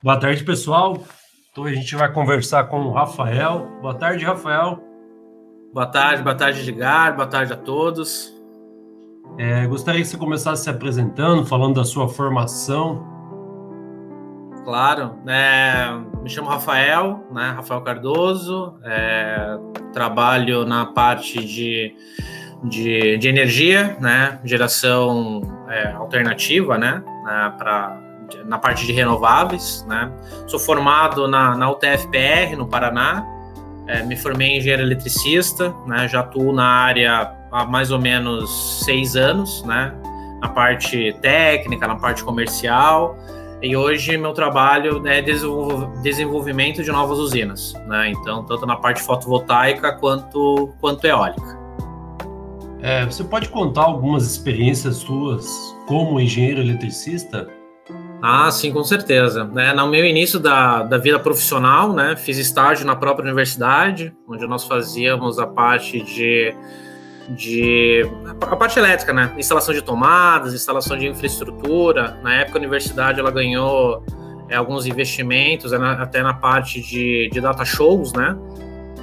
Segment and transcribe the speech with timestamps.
[0.00, 1.02] Boa tarde, pessoal.
[1.50, 3.66] Então a gente vai conversar com o Rafael.
[3.82, 4.80] Boa tarde, Rafael.
[5.74, 7.16] Boa tarde, boa tarde, Edgar.
[7.16, 8.32] Boa tarde a todos.
[9.36, 13.04] É, gostaria que você começasse se apresentando, falando da sua formação.
[14.64, 15.90] Claro, é,
[16.22, 19.58] me chamo Rafael, né, Rafael Cardoso, é,
[19.92, 21.96] trabalho na parte de,
[22.62, 28.07] de, de energia, né, geração é, alternativa, né, né para
[28.44, 30.10] na parte de renováveis, né?
[30.46, 33.26] Sou formado na, na UTFPR, no Paraná,
[33.86, 36.06] é, me formei em engenheiro eletricista, né?
[36.08, 39.94] Já atuo na área há mais ou menos seis anos, né?
[40.40, 43.16] Na parte técnica, na parte comercial,
[43.60, 48.10] e hoje meu trabalho é desenvolvimento de novas usinas, né?
[48.10, 51.58] Então, tanto na parte fotovoltaica quanto, quanto eólica.
[52.80, 57.48] É, você pode contar algumas experiências suas como engenheiro eletricista?
[58.20, 59.44] Ah, sim, com certeza.
[59.44, 59.72] Né?
[59.72, 64.64] No meu início da, da vida profissional, né, fiz estágio na própria universidade, onde nós
[64.64, 66.52] fazíamos a parte de,
[67.28, 68.02] de
[68.40, 72.18] a parte elétrica, né, instalação de tomadas, instalação de infraestrutura.
[72.22, 74.02] Na época a universidade ela ganhou
[74.48, 78.36] é, alguns investimentos, é, até na parte de, de data shows, né,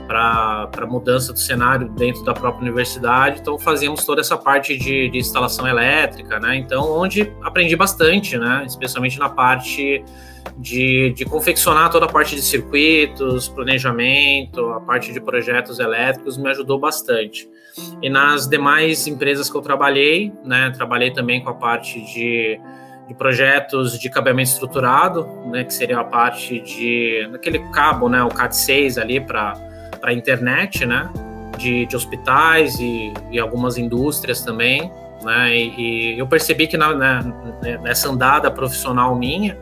[0.07, 3.39] para mudança do cenário dentro da própria universidade.
[3.41, 6.55] Então fazíamos toda essa parte de, de, instalação elétrica, né?
[6.55, 8.63] Então onde aprendi bastante, né?
[8.65, 10.03] Especialmente na parte
[10.57, 16.49] de, de confeccionar toda a parte de circuitos, planejamento, a parte de projetos elétricos me
[16.49, 17.49] ajudou bastante.
[18.01, 20.71] E nas demais empresas que eu trabalhei, né?
[20.71, 22.59] Trabalhei também com a parte de
[23.07, 28.29] de projetos de cabeamento estruturado, né, que seria a parte de aquele cabo, né, o
[28.29, 29.53] CAT6 ali para
[30.05, 31.09] para a internet, né?
[31.57, 34.91] De, de hospitais e, e, algumas indústrias também,
[35.23, 35.57] né?
[35.57, 37.23] E, e eu percebi que na, na,
[37.81, 39.57] nessa andada profissional minha,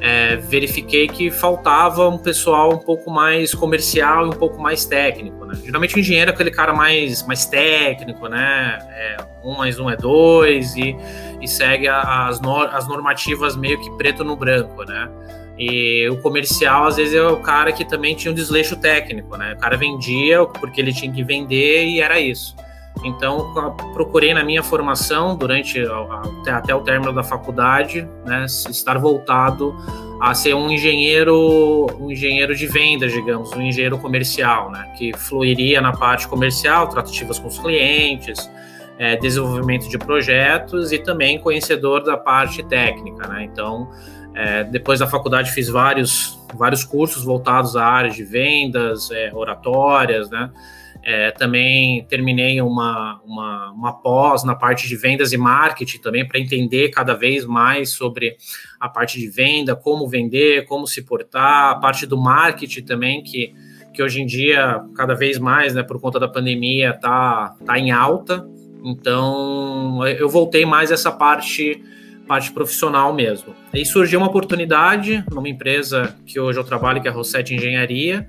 [0.00, 5.44] é, verifiquei que faltava um pessoal um pouco mais comercial e um pouco mais técnico,
[5.44, 5.54] né?
[5.64, 8.78] Geralmente o engenheiro é aquele cara mais, mais técnico, né?
[8.90, 10.96] É, um mais um é dois e,
[11.40, 12.40] e segue as,
[12.72, 15.08] as normativas meio que preto no branco, né?
[15.58, 19.54] E o comercial, às vezes, é o cara que também tinha um desleixo técnico, né?
[19.54, 22.54] O cara vendia porque ele tinha que vender e era isso.
[23.04, 23.52] Então,
[23.92, 25.82] procurei na minha formação, durante
[26.48, 29.76] até, o término da faculdade, né, estar voltado
[30.20, 35.80] a ser um engenheiro, um engenheiro de vendas, digamos, um engenheiro comercial, né, que fluiria
[35.80, 38.50] na parte comercial, tratativas com os clientes,
[38.98, 43.44] é, desenvolvimento de projetos e também conhecedor da parte técnica, né.
[43.44, 43.90] Então,
[44.36, 50.28] é, depois da faculdade fiz vários, vários cursos voltados à área de vendas, é, oratórias,
[50.28, 50.50] né?
[51.02, 56.40] É, também terminei uma, uma, uma, pós na parte de vendas e marketing também para
[56.40, 58.36] entender cada vez mais sobre
[58.80, 63.54] a parte de venda, como vender, como se portar, a parte do marketing também, que,
[63.94, 67.92] que hoje em dia, cada vez mais, né, por conta da pandemia, tá, tá em
[67.92, 68.44] alta.
[68.84, 71.80] Então, eu voltei mais essa parte
[72.26, 73.54] parte profissional mesmo.
[73.72, 78.26] Aí surgiu uma oportunidade numa empresa que hoje eu trabalho, que é a Rosset Engenharia,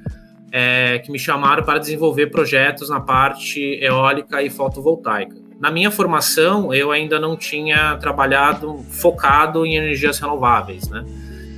[0.52, 5.36] é, que me chamaram para desenvolver projetos na parte eólica e fotovoltaica.
[5.59, 11.03] Na minha formação, eu ainda não tinha trabalhado focado em energias renováveis, né?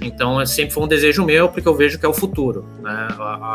[0.02, 2.66] Então, é sempre foi um desejo meu, porque eu vejo que é o futuro.
[2.82, 3.08] Né?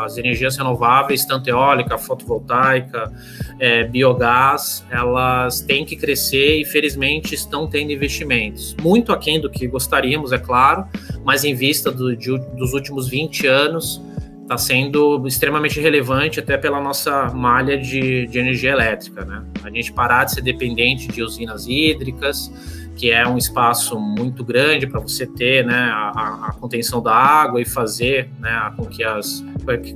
[0.03, 3.11] As energias renováveis, tanto eólica, fotovoltaica,
[3.59, 8.75] é, biogás, elas têm que crescer e, felizmente, estão tendo investimentos.
[8.81, 10.85] Muito aquém do que gostaríamos, é claro,
[11.23, 14.01] mas em vista do, de, dos últimos 20 anos,
[14.45, 19.25] está sendo extremamente relevante até pela nossa malha de, de energia elétrica.
[19.25, 19.43] Né?
[19.63, 22.51] A gente parar de ser dependente de usinas hídricas,
[22.95, 27.59] que é um espaço muito grande para você ter né, a, a, contenção da água
[27.59, 29.43] e fazer né, com, que as,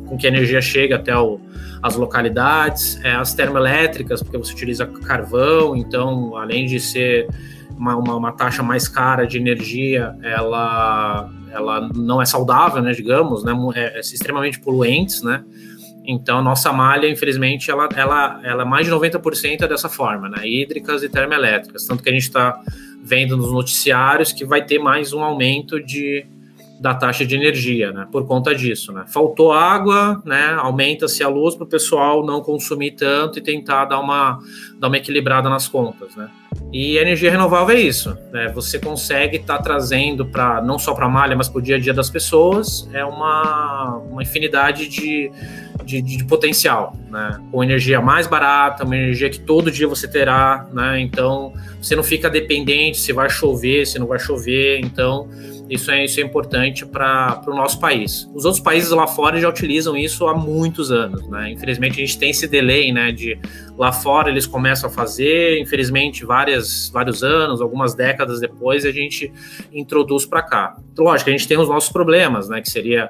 [0.08, 1.40] com que a energia chegue até o,
[1.81, 7.30] as localidades, é, as termoelétricas, porque você utiliza carvão, então, além de ser
[7.78, 13.44] uma, uma, uma, taxa mais cara de energia, ela, ela não é saudável, né, digamos,
[13.44, 15.44] né, é, é extremamente poluentes, né,
[16.12, 20.48] então, nossa malha, infelizmente, ela, ela, ela é mais de 90% é dessa forma, né?
[20.48, 21.86] Hídricas e termoelétricas.
[21.86, 22.60] Tanto que a gente está
[23.04, 26.25] vendo nos noticiários que vai ter mais um aumento de,
[26.80, 28.08] da taxa de energia, né?
[28.10, 29.04] Por conta disso, né?
[29.08, 30.56] Faltou água, né?
[30.58, 34.40] Aumenta-se a luz para o pessoal não consumir tanto e tentar dar uma,
[34.80, 36.30] dar uma equilibrada nas contas, né?
[36.72, 38.16] E energia renovável é isso.
[38.31, 38.52] Né?
[38.54, 41.76] Você consegue estar tá trazendo para não só para a malha, mas para o dia
[41.76, 45.32] a dia das pessoas, é uma, uma infinidade de,
[45.84, 46.96] de, de, potencial.
[47.10, 47.40] Né?
[47.52, 50.68] Com energia mais barata, uma energia que todo dia você terá.
[50.72, 51.02] Né?
[51.02, 54.80] Então, você não fica dependente se vai chover, se não vai chover.
[54.80, 55.28] Então,
[55.69, 58.27] isso é, isso é importante para o nosso país.
[58.33, 61.51] Os outros países lá fora já utilizam isso há muitos anos, né?
[61.51, 63.12] Infelizmente a gente tem esse delay, né?
[63.12, 63.39] De
[63.77, 69.31] lá fora eles começam a fazer, infelizmente várias, vários anos, algumas décadas depois a gente
[69.71, 70.75] introduz para cá.
[70.98, 72.62] Lógico, a gente tem os nossos problemas, né?
[72.62, 73.07] Que seria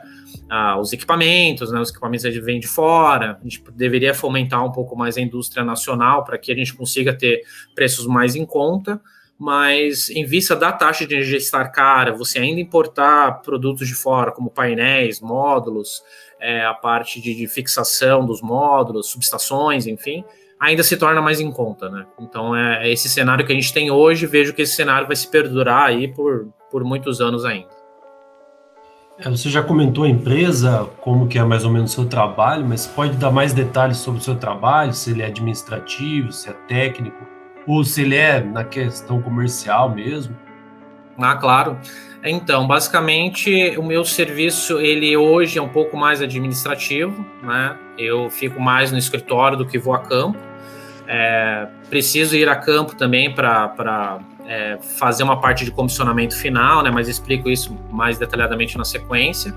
[0.49, 1.79] ah, os equipamentos, né?
[1.79, 3.39] Os equipamentos a gente vem de fora.
[3.39, 7.13] A gente deveria fomentar um pouco mais a indústria nacional para que a gente consiga
[7.13, 7.41] ter
[7.73, 8.99] preços mais em conta
[9.39, 14.33] mas em vista da taxa de energia estar cara, você ainda importar produtos de fora,
[14.33, 16.03] como painéis, módulos,
[16.41, 20.25] é, a parte de, de, fixação dos módulos, subestações, enfim,
[20.59, 22.05] ainda se torna mais em conta, né?
[22.19, 25.15] Então é, é esse cenário que a gente tem hoje, vejo que esse cenário vai
[25.15, 27.79] se perdurar aí por, por muitos anos ainda.
[29.17, 32.65] É, você já comentou a empresa, como que é mais ou menos o seu trabalho,
[32.65, 36.53] mas pode dar mais detalhes sobre o seu trabalho, se ele é administrativo, se é
[36.67, 37.38] técnico?
[37.67, 40.35] Ou se ele é na questão comercial mesmo?
[41.17, 41.77] Ah, claro.
[42.23, 47.77] Então, basicamente, o meu serviço, ele hoje é um pouco mais administrativo, né?
[47.97, 50.37] Eu fico mais no escritório do que vou a campo.
[51.07, 54.19] É, preciso ir a campo também para
[54.49, 56.89] é, fazer uma parte de comissionamento final, né?
[56.89, 59.53] Mas explico isso mais detalhadamente na sequência.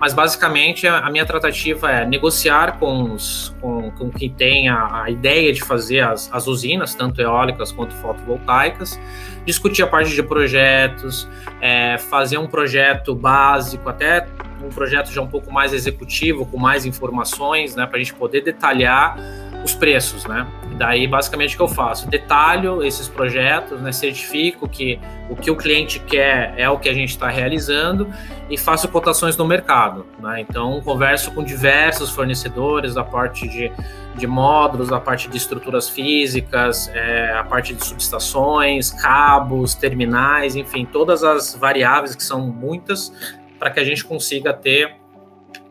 [0.00, 5.10] Mas basicamente a, minha tratativa é negociar com os com, com quem tem a, a,
[5.10, 8.98] ideia de fazer as, as usinas, tanto eólicas quanto fotovoltaicas,
[9.44, 11.28] discutir a parte de projetos,
[11.60, 14.26] é, fazer um projeto básico, até
[14.64, 17.84] um projeto já um pouco mais executivo, com mais informações, né?
[17.84, 19.18] Para a gente poder detalhar
[19.64, 20.46] os preços, né?
[20.76, 22.08] Daí, basicamente, o que eu faço?
[22.08, 23.92] Detalho esses projetos, né?
[23.92, 24.98] certifico que
[25.28, 28.08] o que o cliente quer é o que a gente está realizando
[28.48, 30.06] e faço cotações no mercado.
[30.18, 30.40] Né?
[30.40, 33.70] Então, converso com diversos fornecedores da parte de,
[34.16, 40.86] de módulos, da parte de estruturas físicas, é, a parte de subestações, cabos, terminais, enfim,
[40.90, 43.12] todas as variáveis que são muitas
[43.58, 44.96] para que a gente consiga ter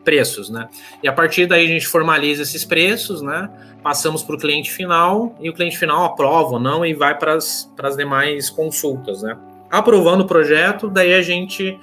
[0.04, 0.68] preços, né?
[1.02, 3.50] E a partir daí a gente formaliza esses preços, né?
[3.82, 7.34] Passamos para o cliente final e o cliente final aprova ou não e vai para
[7.34, 9.36] as demais consultas, né?
[9.70, 11.78] Aprovando o projeto, daí a gente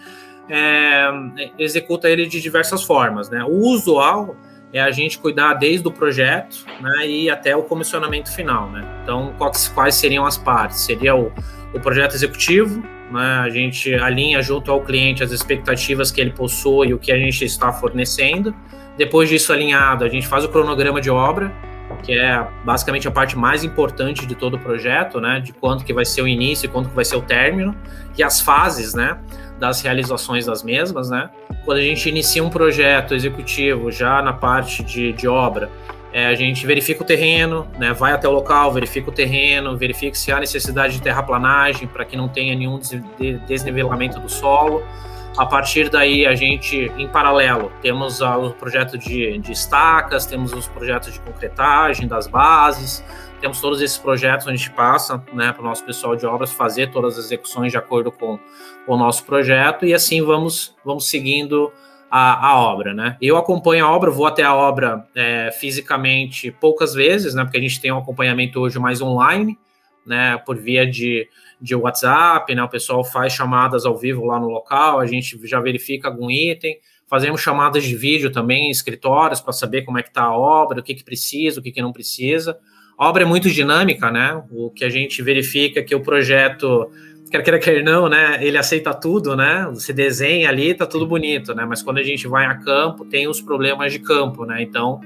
[0.50, 1.10] é,
[1.58, 3.44] executa ele de diversas formas, né?
[3.44, 4.36] O usual
[4.74, 8.86] é a gente cuidar desde o projeto né, e até o comissionamento final, né?
[9.04, 10.82] Então, quais, quais seriam as partes?
[10.82, 11.32] Seria o,
[11.74, 13.40] o projeto executivo, né?
[13.44, 17.44] A gente alinha junto ao cliente as expectativas que ele possui o que a gente
[17.46, 18.54] está fornecendo.
[18.98, 21.54] Depois disso alinhado, a gente faz o cronograma de obra,
[22.04, 25.40] que é basicamente a parte mais importante de todo o projeto, né?
[25.40, 27.76] De quanto que vai ser o início e quanto que vai ser o término
[28.18, 29.18] e as fases, né?
[29.60, 31.30] Das realizações das mesmas, né?
[31.66, 35.70] Quando a gente inicia um projeto executivo já na parte de, de obra,
[36.14, 40.16] é, a gente verifica o terreno, né, vai até o local, verifica o terreno, verifica
[40.16, 42.80] se há necessidade de terraplanagem para que não tenha nenhum
[43.48, 44.84] desnivelamento do solo.
[45.38, 50.68] A partir daí, a gente, em paralelo, temos o projeto de, de estacas, temos os
[50.68, 53.04] projetos de concretagem das bases,
[53.40, 56.90] temos todos esses projetos a gente passa né, para o nosso pessoal de obras fazer
[56.90, 58.40] todas as execuções de acordo com,
[58.86, 61.72] com o nosso projeto e assim vamos, vamos seguindo
[62.10, 63.18] a, a, obra, né?
[63.22, 67.44] Eu acompanho a obra, vou até a obra é, fisicamente poucas vezes, né?
[67.44, 69.58] Porque a gente tem um acompanhamento hoje mais online,
[70.06, 70.38] né?
[70.46, 71.28] Por via de,
[71.62, 72.64] de WhatsApp, né?
[72.64, 76.78] O pessoal faz chamadas ao vivo lá no local, a gente já verifica algum item,
[77.08, 80.80] fazemos chamadas de vídeo também em escritórios para saber como é que está a obra,
[80.80, 82.58] o que, que precisa, o que, que não precisa.
[82.98, 84.42] A obra é muito dinâmica, né?
[84.50, 86.90] O que a gente verifica é que o projeto
[87.30, 88.44] quer queira, quer não, né?
[88.46, 89.68] Ele aceita tudo, né?
[89.74, 91.66] Você desenha ali, tá tudo bonito, né?
[91.66, 94.62] Mas quando a gente vai a campo, tem os problemas de campo, né?
[94.62, 95.00] Então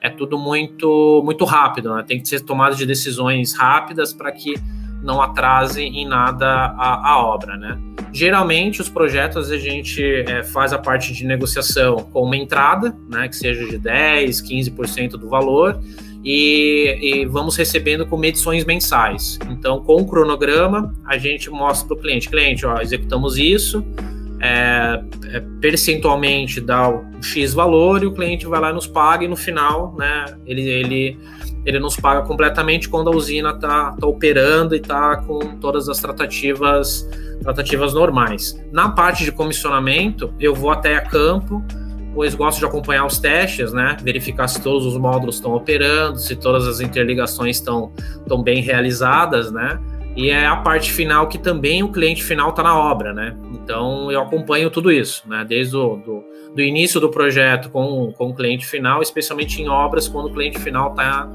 [0.00, 2.04] é tudo muito muito rápido, né?
[2.06, 4.54] Tem que ser tomado de decisões rápidas para que
[5.02, 7.78] não atrase em nada a, a, obra, né?
[8.12, 13.28] Geralmente os projetos a gente é, faz a parte de negociação com uma entrada, né?
[13.28, 15.80] Que seja de 10, 15% do valor
[16.24, 19.38] e, e, vamos recebendo com medições mensais.
[19.48, 23.84] Então, com o cronograma, a gente mostra para o cliente: cliente, ó, executamos isso,
[24.40, 29.24] é, é, percentualmente dá o X valor e o cliente vai lá e nos paga,
[29.24, 31.18] e no final, né, ele, ele,
[31.64, 36.00] ele nos paga completamente quando a usina está tá operando e está com todas as
[36.00, 37.08] tratativas,
[37.42, 38.58] tratativas normais.
[38.72, 41.64] Na parte de comissionamento, eu vou até a campo
[42.14, 43.96] pois gosto de acompanhar os testes, né?
[44.02, 49.50] Verificar se todos os módulos estão operando, se todas as interligações estão, estão bem realizadas,
[49.50, 49.78] né?
[50.16, 53.36] e é a parte final que também o cliente final está na obra, né?
[53.52, 55.44] Então eu acompanho tudo isso, né?
[55.48, 56.24] Desde o do,
[56.54, 60.58] do início do projeto com, com o cliente final, especialmente em obras, quando o cliente
[60.58, 61.30] final está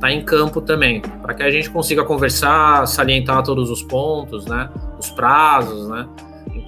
[0.00, 4.70] tá em campo também, para que a gente consiga conversar, salientar todos os pontos, né?
[4.98, 6.08] Os prazos, né?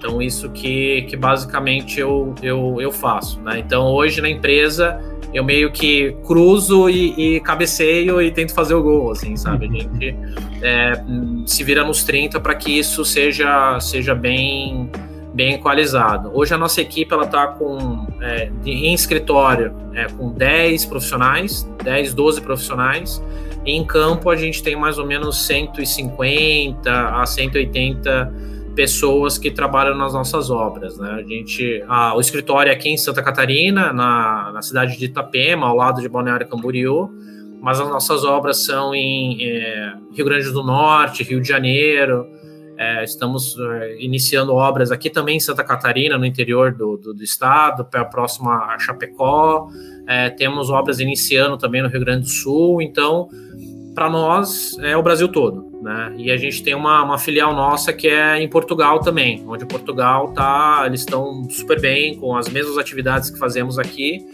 [0.03, 3.59] Então isso que, que basicamente eu, eu, eu faço, né?
[3.59, 4.99] Então hoje na empresa
[5.33, 9.65] eu meio que cruzo e, e, cabeceio e tento fazer o gol, assim, sabe?
[9.65, 9.75] A uhum.
[9.75, 10.15] gente
[10.61, 11.01] é,
[11.45, 14.91] se vira nos 30 para que isso seja, seja bem,
[15.33, 16.29] bem equalizado.
[16.33, 22.13] Hoje a nossa equipe ela está com é, em escritório é, com 10 profissionais, 10,
[22.13, 23.23] 12 profissionais.
[23.65, 29.95] E em campo a gente tem mais ou menos 150 a 180 pessoas que trabalham
[29.95, 30.97] nas nossas obras.
[30.97, 31.11] Né?
[31.11, 35.67] A gente, a, o escritório é aqui em Santa Catarina, na, na cidade de Itapema,
[35.67, 37.09] ao lado de Balneário Camboriú,
[37.61, 42.27] mas as nossas obras são em é, Rio Grande do Norte, Rio de Janeiro.
[42.75, 47.23] É, estamos é, iniciando obras aqui também em Santa Catarina, no interior do, do, do
[47.23, 49.69] estado, próximo a Chapecó.
[50.07, 52.81] É, temos obras iniciando também no Rio Grande do Sul.
[52.81, 53.29] Então,
[53.93, 55.72] para nós, é o Brasil todo.
[55.83, 56.13] Né?
[56.15, 60.29] E a gente tem uma, uma filial nossa que é em Portugal também, onde Portugal
[60.29, 64.25] tá, eles estão super bem com as mesmas atividades que fazemos aqui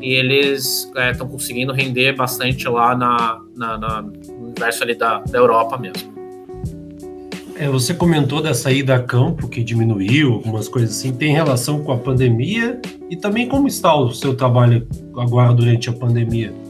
[0.00, 5.18] e eles estão é, conseguindo render bastante lá na, na, na, no universo ali da,
[5.18, 6.14] da Europa mesmo.
[7.56, 11.92] É, você comentou da saída a campo que diminuiu, algumas coisas assim, tem relação com
[11.92, 12.80] a pandemia
[13.10, 16.63] e também como está o seu trabalho agora durante a pandemia?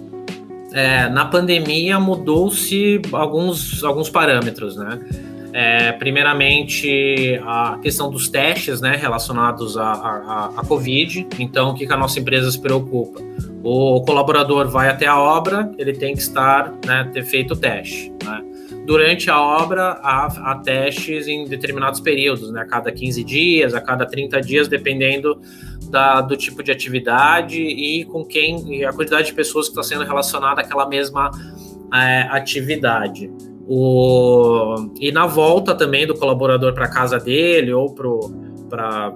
[0.75, 4.99] É, na pandemia mudou-se alguns, alguns parâmetros, né?
[5.53, 11.29] É, primeiramente, a questão dos testes né, relacionados à, à, Covid.
[11.39, 13.21] Então, o que, que a nossa empresa se preocupa?
[13.63, 18.13] O colaborador vai até a obra, ele tem que estar, né, ter feito o teste.
[18.25, 18.43] Né?
[18.85, 24.05] Durante a obra, há, testes em determinados períodos, né, a cada 15 dias, a cada
[24.05, 25.41] 30 dias, dependendo
[25.91, 29.83] da, do tipo de atividade e com quem e a quantidade de pessoas que está
[29.83, 31.31] sendo relacionada àquela mesma
[31.95, 33.33] é, atividade.
[33.67, 39.15] O, e na volta também do colaborador para casa dele ou para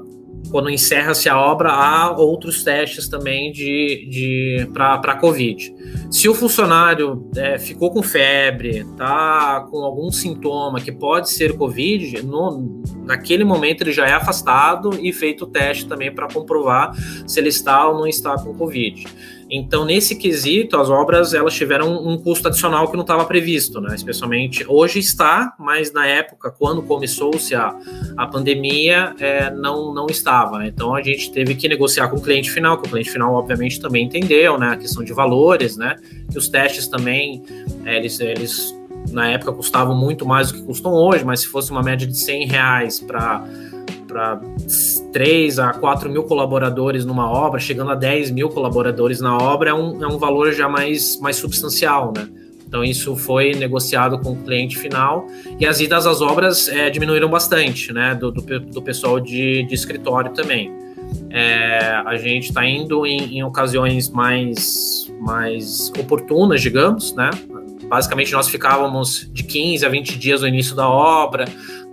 [0.51, 5.75] quando encerra-se a obra, há outros testes também de, de para Covid.
[6.11, 12.23] Se o funcionário é, ficou com febre, tá com algum sintoma que pode ser Covid,
[12.23, 16.93] no, naquele momento ele já é afastado e feito o teste também para comprovar
[17.27, 19.07] se ele está ou não está com Covid.
[19.51, 23.95] Então, nesse quesito, as obras elas tiveram um custo adicional que não estava previsto, né?
[23.95, 27.75] Especialmente hoje está, mas na época, quando começou-se a,
[28.17, 30.59] a pandemia, é, não, não estava.
[30.59, 30.69] Né?
[30.69, 33.81] Então, a gente teve que negociar com o cliente final, que o cliente final, obviamente,
[33.81, 34.73] também entendeu, né?
[34.73, 35.97] A questão de valores, né?
[36.31, 37.43] Que os testes também,
[37.87, 38.77] é, eles, eles
[39.11, 42.19] na época custavam muito mais do que custam hoje, mas se fosse uma média de
[42.19, 43.45] 100 reais para
[44.09, 44.41] para
[45.13, 49.75] 3 a 4 mil colaboradores numa obra, chegando a 10 mil colaboradores na obra, é
[49.75, 52.27] um, é um valor já mais, mais substancial, né?
[52.67, 55.27] Então, isso foi negociado com o cliente final
[55.59, 58.15] e as idas às obras é, diminuíram bastante, né?
[58.15, 60.71] Do, do, do pessoal de, de escritório também.
[61.31, 67.31] É, a gente está indo em, em, ocasiões mais, mais oportunas, digamos, né?
[67.85, 71.47] Basicamente, nós ficávamos de 15 a 20 dias no início da obra,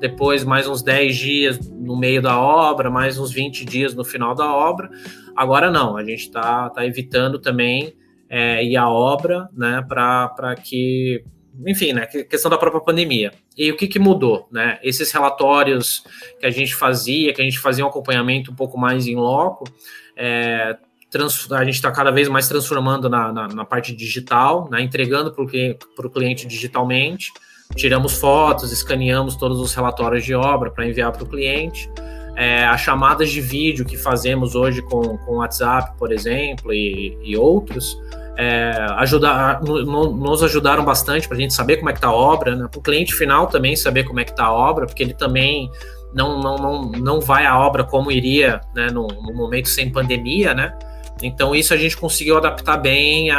[0.08, 4.36] depois mais uns 10 dias no meio da obra, mais uns 20 dias no final
[4.36, 4.90] da obra.
[5.36, 7.96] Agora não, a gente está tá evitando também
[8.30, 11.24] é, ir à obra, né, para que,
[11.66, 13.32] enfim, né, questão da própria pandemia.
[13.58, 14.78] E o que, que mudou, né?
[14.84, 16.04] Esses relatórios
[16.40, 19.66] que a gente fazia, que a gente fazia um acompanhamento um pouco mais em loco,
[20.16, 20.78] é,
[21.52, 26.08] a gente está cada vez mais transformando na, na, na parte digital, né, entregando para
[26.08, 27.32] o cliente digitalmente
[27.74, 31.90] tiramos fotos, escaneamos todos os relatórios de obra para enviar para o cliente.
[32.36, 37.38] É, as chamadas de vídeo que fazemos hoje com, com WhatsApp, por exemplo, e, e
[37.38, 37.98] outros,
[38.38, 42.14] é, ajuda, no, nos ajudaram bastante para a gente saber como é que está a
[42.14, 42.68] obra, né?
[42.70, 45.72] para o cliente final também saber como é que está a obra, porque ele também
[46.14, 50.54] não, não, não, não vai a obra como iria né, no, no momento sem pandemia,
[50.54, 50.78] né?
[51.22, 53.38] Então isso a gente conseguiu adaptar bem a,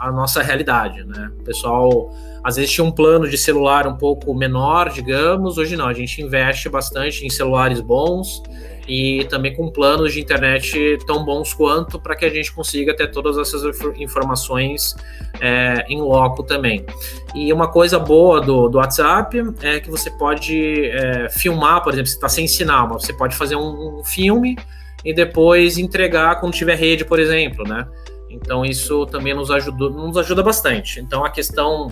[0.00, 1.30] a, nossa realidade, né?
[1.40, 2.10] O pessoal
[2.42, 6.22] às vezes tinha um plano de celular um pouco menor, digamos, hoje não, a gente
[6.22, 8.42] investe bastante em celulares bons
[8.88, 13.10] e também com planos de internet tão bons quanto para que a gente consiga ter
[13.10, 13.62] todas essas
[13.98, 14.96] informações
[15.40, 16.86] é, em loco também.
[17.34, 22.08] E uma coisa boa do, do WhatsApp é que você pode é, filmar, por exemplo,
[22.08, 24.56] você está sem sinal, mas você pode fazer um, um filme
[25.04, 27.86] e depois entregar quando tiver rede, por exemplo, né?
[28.30, 30.98] Então isso também nos ajuda, nos ajuda bastante.
[31.00, 31.88] Então a questão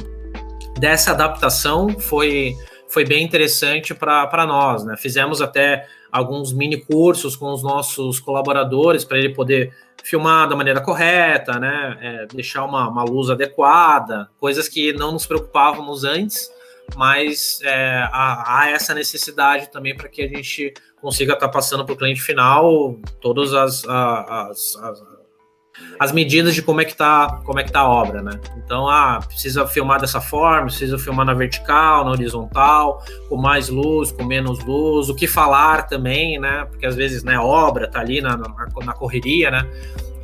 [0.79, 2.55] dessa adaptação foi,
[2.89, 4.85] foi bem interessante para nós.
[4.85, 4.97] Né?
[4.97, 10.81] Fizemos até alguns mini cursos com os nossos colaboradores para ele poder filmar da maneira
[10.81, 11.99] correta, né?
[12.01, 16.49] É, deixar uma, uma, luz adequada, coisas que não nos preocupávamos antes,
[16.95, 21.85] mas é, há, há, essa necessidade também para que a gente consiga estar tá passando
[21.85, 25.16] para o cliente final todas as, as, as, as
[26.13, 28.39] medidas de como é que tá, como é que tá a obra, né?
[28.57, 34.13] Então, ah, precisa filmar dessa forma, precisa filmar na vertical, na horizontal, com mais luz,
[34.13, 36.67] com menos luz, o que falar também, né?
[36.71, 38.49] Porque às vezes, né, obra tá ali na, na,
[38.85, 39.67] na correria, né?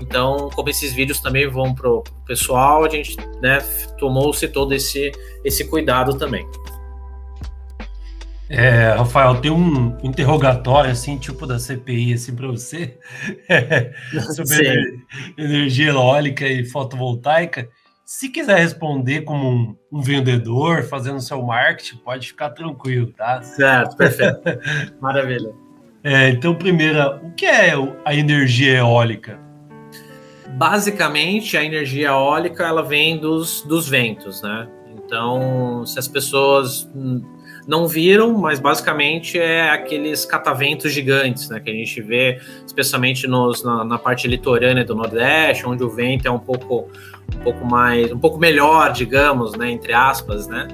[0.01, 3.59] Então, como esses vídeos também vão pro pessoal, a gente, né,
[3.99, 5.13] tomou-se todo esse
[5.45, 6.47] esse cuidado também.
[8.55, 12.99] É, Rafael, tem um interrogatório assim, tipo da CPI, assim, para você,
[14.37, 14.99] sobre
[15.39, 17.67] energia eólica e fotovoltaica.
[18.05, 23.41] Se quiser responder como um, um, vendedor, fazendo seu marketing, pode ficar tranquilo, tá?
[23.41, 24.43] Certo, perfeito.
[25.01, 25.51] Maravilha.
[26.05, 27.73] É, então, primeira, o que é
[28.05, 29.41] a energia eólica?
[30.59, 34.69] Basicamente, a energia eólica ela vem dos, dos ventos, né?
[34.95, 36.87] Então, se as pessoas
[37.67, 43.63] não viram, mas basicamente é aqueles cataventos gigantes, né, que a gente vê, especialmente nos,
[43.63, 46.89] na, na, parte litorânea do Nordeste, onde o vento é um pouco,
[47.35, 50.67] um pouco mais, um pouco melhor, digamos, né, entre aspas, né.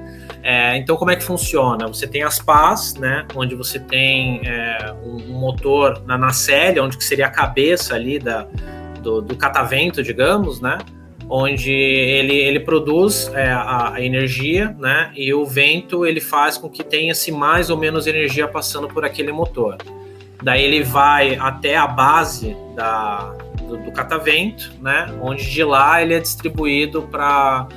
[0.42, 1.86] É, então, como é que funciona?
[1.88, 6.96] Você tem as pás, né, onde você tem é, um, um, motor na nacelle, onde
[6.96, 8.46] que seria a cabeça ali da,
[9.02, 10.78] do, do catavento, digamos, né,
[11.28, 15.12] onde ele, ele produz é, a, a, energia, né?
[15.14, 19.32] E o vento ele faz com que tenha-se mais ou menos energia passando por aquele
[19.32, 19.76] motor.
[20.42, 23.34] Daí ele vai até a base da,
[23.66, 25.06] do, do catavento, né?
[25.20, 27.68] Onde de lá ele é distribuído para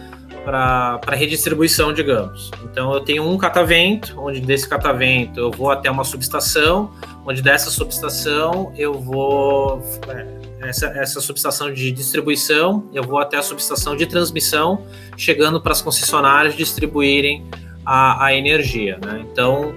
[0.44, 2.50] para redistribuição, digamos.
[2.64, 6.92] Então eu tenho um catavento, onde desse catavento eu vou até uma subestação,
[7.26, 13.42] onde dessa subestação eu vou é, essa, essa subestação de distribuição, eu vou até a
[13.42, 14.84] subestação de transmissão,
[15.18, 17.46] chegando para as concessionárias distribuírem
[17.86, 19.00] a, a energia.
[19.04, 19.26] Né?
[19.32, 19.74] Então,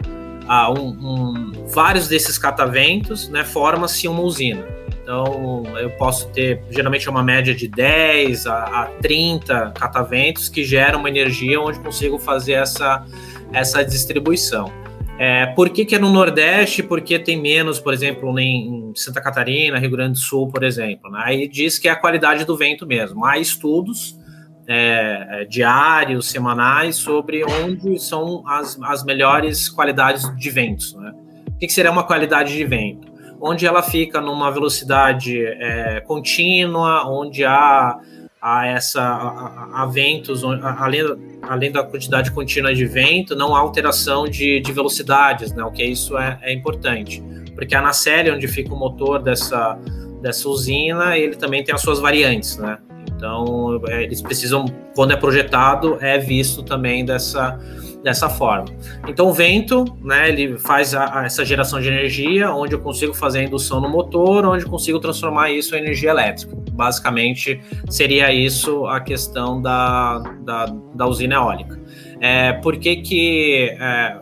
[0.46, 4.64] há um, um, vários desses cataventos né, forma-se uma usina.
[5.02, 10.98] Então, eu posso ter, geralmente, uma média de 10 a, a 30 cataventos que geram
[10.98, 13.04] uma energia onde consigo fazer essa,
[13.52, 14.72] essa distribuição.
[15.16, 16.82] É, por que, que é no Nordeste?
[16.82, 21.10] Porque tem menos, por exemplo, em Santa Catarina, Rio Grande do Sul, por exemplo.
[21.10, 21.22] Né?
[21.24, 23.24] Aí diz que é a qualidade do vento mesmo.
[23.24, 24.18] Há estudos
[24.66, 30.94] é, diários, semanais, sobre onde são as, as melhores qualidades de ventos.
[30.94, 31.12] Né?
[31.48, 33.12] O que, que seria uma qualidade de vento?
[33.40, 37.98] Onde ela fica numa velocidade é, contínua, onde há
[38.44, 41.00] a essa a, a ventos, além,
[41.40, 45.64] além da quantidade contínua de vento, não há alteração de, de velocidades, né?
[45.64, 47.22] O que isso é, é importante,
[47.54, 49.78] porque a nacelle, onde fica o motor dessa,
[50.20, 52.76] dessa usina, ele também tem as suas variantes, né?
[53.16, 57.58] Então, é, eles precisam, quando é projetado, é visto também dessa
[58.04, 58.66] dessa forma.
[59.08, 63.14] Então o vento, né, ele faz a, a, essa geração de energia, onde eu consigo
[63.14, 66.54] fazer a indução no motor, onde eu consigo transformar isso em energia elétrica.
[66.72, 71.80] Basicamente seria isso a questão da, da, da usina eólica.
[72.20, 74.16] É, por que que é,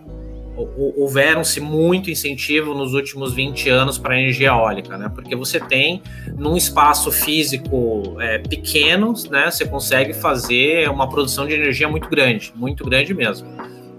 [0.77, 5.11] houveram-se muito incentivo nos últimos 20 anos para a energia eólica, né?
[5.15, 6.03] Porque você tem
[6.37, 9.51] num espaço físico é, pequeno, né?
[9.51, 13.49] Você consegue fazer uma produção de energia muito grande, muito grande mesmo.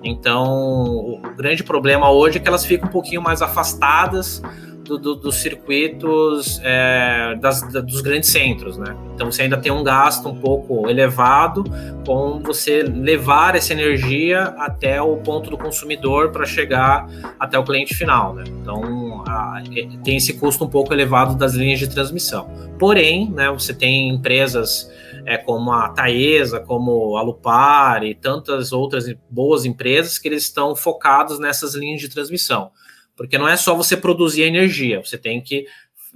[0.03, 4.41] Então, o grande problema hoje é que elas ficam um pouquinho mais afastadas
[4.83, 8.95] do, do, dos circuitos é, das, da, dos grandes centros, né?
[9.15, 11.63] Então você ainda tem um gasto um pouco elevado
[12.05, 17.07] com você levar essa energia até o ponto do consumidor para chegar
[17.39, 18.43] até o cliente final, né?
[18.47, 19.61] Então a,
[20.03, 22.49] tem esse custo um pouco elevado das linhas de transmissão.
[22.77, 23.51] Porém, né?
[23.51, 24.91] Você tem empresas
[25.25, 30.75] é, como a Taesa, como a Lupar e tantas outras boas empresas que eles estão
[30.75, 32.71] focados nessas linhas de transmissão.
[33.15, 35.65] Porque não é só você produzir energia, você tem que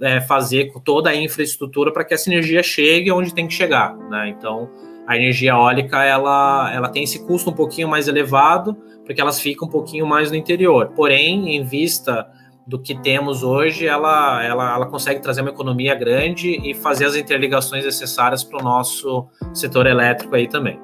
[0.00, 3.96] é, fazer toda a infraestrutura para que essa energia chegue onde tem que chegar.
[3.96, 4.28] Né?
[4.36, 4.70] Então,
[5.06, 9.66] a energia eólica ela, ela tem esse custo um pouquinho mais elevado, porque elas ficam
[9.66, 10.92] um pouquinho mais no interior.
[10.94, 12.28] Porém, em vista
[12.66, 17.16] do que temos hoje, ela, ela, ela consegue trazer uma economia grande e fazer as
[17.16, 20.78] interligações necessárias para o nosso setor elétrico aí também.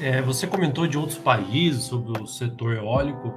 [0.00, 3.34] É, você comentou de outros países sobre o setor eólico.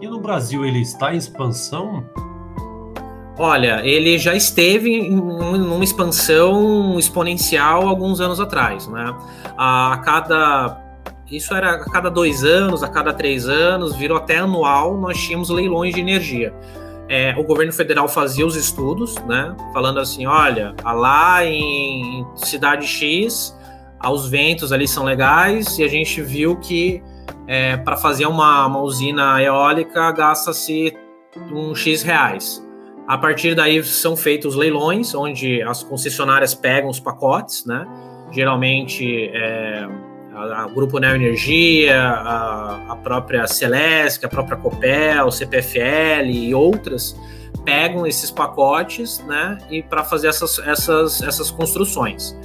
[0.00, 2.04] E no Brasil ele está em expansão?
[3.38, 9.14] Olha, ele já esteve em uma expansão exponencial alguns anos atrás, né?
[9.56, 10.90] A cada
[11.30, 15.48] isso era a cada dois anos, a cada três anos, virou até anual, nós tínhamos
[15.48, 16.52] leilões de energia.
[17.08, 23.56] É, o governo federal fazia os estudos, né, falando assim, olha, lá em cidade X,
[24.04, 27.02] os ventos ali são legais, e a gente viu que
[27.50, 30.96] é, para fazer uma, uma usina eólica gasta-se
[31.52, 32.64] um X reais.
[33.08, 37.84] A partir daí são feitos leilões, onde as concessionárias pegam os pacotes, né?
[38.30, 39.84] Geralmente é,
[40.32, 47.18] a, a Grupo Neoenergia, a, a própria Celesc, a própria Copel, CPFL e outras
[47.64, 49.58] pegam esses pacotes, né?
[49.68, 52.38] E para fazer essas, essas, essas construções.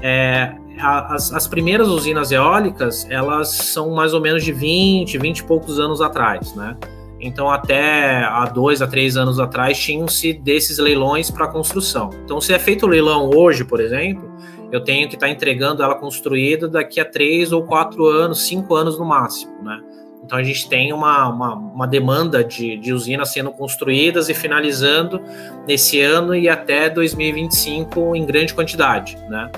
[0.00, 5.44] É, as, as, primeiras usinas eólicas, elas são mais ou menos de 20, 20 e
[5.44, 6.76] poucos anos atrás, né?
[7.20, 12.10] Então, até há dois a três anos atrás, tinham-se desses leilões para construção.
[12.24, 14.28] Então, se é feito o leilão hoje, por exemplo,
[14.72, 18.74] eu tenho que estar tá entregando ela construída daqui a três ou quatro anos, cinco
[18.74, 19.80] anos no máximo, né?
[20.24, 25.20] Então, a gente tem uma, uma, uma demanda de, de usinas sendo construídas e finalizando
[25.66, 29.50] nesse ano e até 2025 em grande quantidade, né?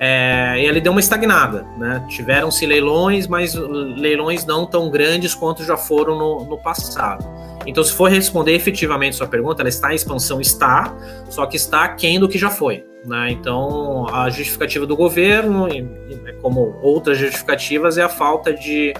[0.00, 2.04] É, ele deu uma estagnada, né?
[2.08, 7.24] Tiveram-se leilões, mas leilões não tão grandes quanto já foram no, no, passado.
[7.66, 10.40] Então, se for responder efetivamente sua pergunta, ela está em expansão?
[10.40, 10.94] Está,
[11.28, 12.84] só que está aquém do que já foi.
[13.04, 13.32] Né?
[13.32, 15.66] Então, a justificativa do governo,
[16.40, 18.94] como outras justificativas, é a falta de,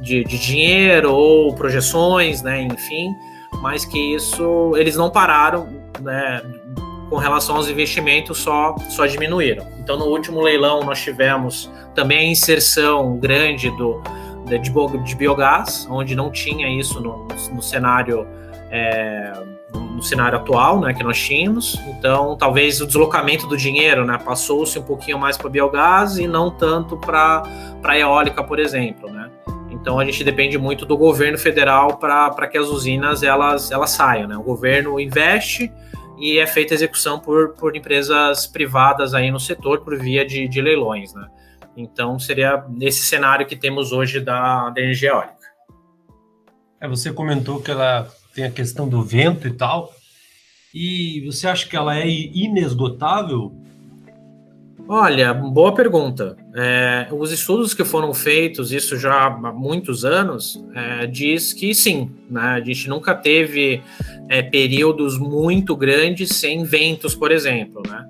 [0.00, 2.62] de, de dinheiro ou projeções, né?
[2.62, 3.14] enfim,
[3.60, 6.42] mas que isso eles não pararam né?
[7.08, 9.66] Com relação aos investimentos só, só diminuíram.
[9.78, 14.02] Então, no último leilão, nós tivemos também a inserção grande do,
[14.44, 18.26] de, de biogás, onde não tinha isso no, no cenário.
[18.70, 19.32] É,
[19.98, 21.74] no cenário atual, né, que nós tínhamos.
[21.88, 26.50] Então, talvez o deslocamento do dinheiro, né, passou-se um pouquinho mais para biogás e não
[26.50, 27.42] tanto para
[27.82, 29.28] para eólica, por exemplo, né.
[29.70, 34.28] Então, a gente depende muito do governo federal para que as usinas elas elas saiam,
[34.28, 34.36] né.
[34.36, 35.72] O governo investe
[36.18, 40.60] e é feita execução por, por empresas privadas aí no setor por via de, de
[40.60, 41.28] leilões, né?
[41.76, 45.38] Então seria nesse cenário que temos hoje da, da energia eólica.
[46.80, 49.92] É, você comentou que ela tem a questão do vento e tal.
[50.72, 53.52] E você acha que ela é inesgotável?
[54.90, 56.34] Olha, boa pergunta.
[56.54, 62.10] É, os estudos que foram feitos, isso já há muitos anos, é, diz que sim.
[62.30, 62.40] Né?
[62.40, 63.82] A gente nunca teve
[64.30, 67.82] é, períodos muito grandes sem ventos, por exemplo.
[67.86, 68.06] Né?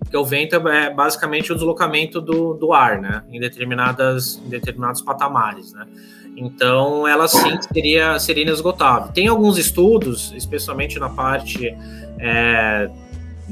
[0.00, 3.22] Porque o vento é basicamente o deslocamento do, do ar né?
[3.30, 5.72] em, determinadas, em determinados patamares.
[5.72, 5.86] Né?
[6.36, 9.10] Então, ela sim seria, seria inesgotável.
[9.12, 11.74] Tem alguns estudos, especialmente na parte
[12.18, 12.90] é,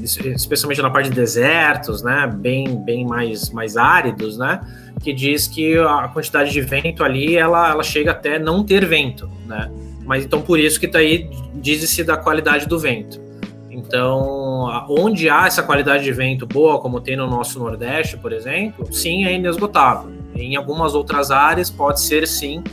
[0.03, 4.61] especialmente na parte de desertos, né, bem, bem mais, mais áridos, né,
[5.01, 9.29] que diz que a quantidade de vento ali, ela, ela chega até não ter vento,
[9.45, 9.71] né,
[10.05, 13.27] mas então por isso que está aí, diz-se da qualidade do vento.
[13.69, 18.91] Então, onde há essa qualidade de vento boa, como tem no nosso Nordeste, por exemplo,
[18.91, 20.11] sim, é inesgotável.
[20.35, 22.63] Em algumas outras áreas, pode ser sim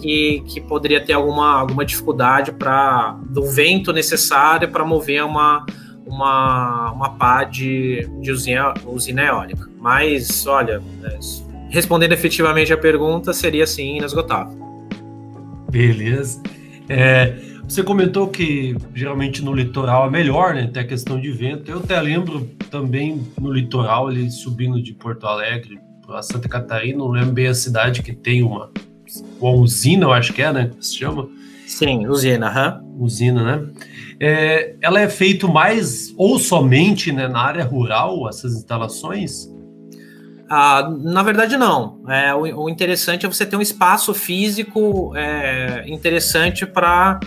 [0.00, 5.66] que, que poderia ter alguma, alguma dificuldade para do vento necessário para mover uma,
[6.06, 9.68] uma, uma pá de, de usina, usina eólica.
[9.78, 11.18] Mas, olha, é,
[11.68, 14.56] respondendo efetivamente a pergunta, seria sim inesgotável.
[15.70, 16.40] Beleza.
[16.88, 17.34] É,
[17.66, 20.70] você comentou que geralmente no litoral é melhor, né?
[20.72, 21.70] Tem a questão de vento.
[21.70, 27.08] Eu até lembro também no litoral, ali subindo de Porto Alegre para Santa Catarina, não
[27.08, 28.70] lembro bem a cidade que tem uma,
[29.40, 30.70] uma usina, eu acho que é, né?
[30.78, 31.28] Que se chama.
[31.78, 33.04] Sim, usina, uhum.
[33.04, 33.68] Usina, né?
[34.20, 39.52] É, ela é feito mais ou somente né, na área rural, essas instalações?
[40.48, 42.00] Ah, na verdade, não.
[42.08, 47.18] É, o, o, interessante é você ter um espaço físico é, interessante para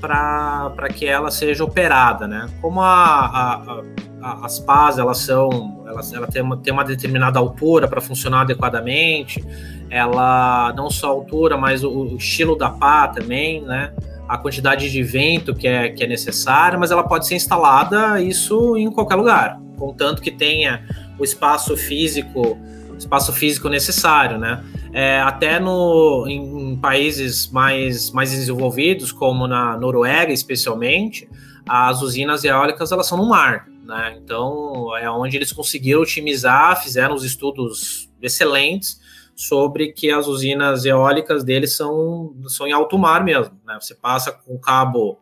[0.00, 2.46] para que ela seja operada, né?
[2.60, 3.82] Como a, a, a,
[4.20, 9.44] as pás elas são, elas, ela tem uma, tem uma determinada altura para funcionar adequadamente,
[9.90, 13.92] ela não só a altura, mas o, o estilo da pá também, né?
[14.28, 18.76] a quantidade de vento que é, que é necessária, mas ela pode ser instalada isso
[18.76, 20.84] em qualquer lugar, contanto que tenha
[21.18, 22.58] o espaço físico,
[22.98, 24.62] espaço físico necessário, né?
[24.92, 31.28] É, até no, em, em, países mais, mais desenvolvidos, como na Noruega, especialmente,
[31.66, 34.18] as usinas eólicas elas são no mar, né?
[34.22, 39.00] Então é onde eles conseguiram otimizar, fizeram os estudos excelentes
[39.34, 43.58] sobre que as usinas eólicas deles são, são em alto mar mesmo.
[43.64, 43.78] Né?
[43.80, 45.18] Você passa com o cabo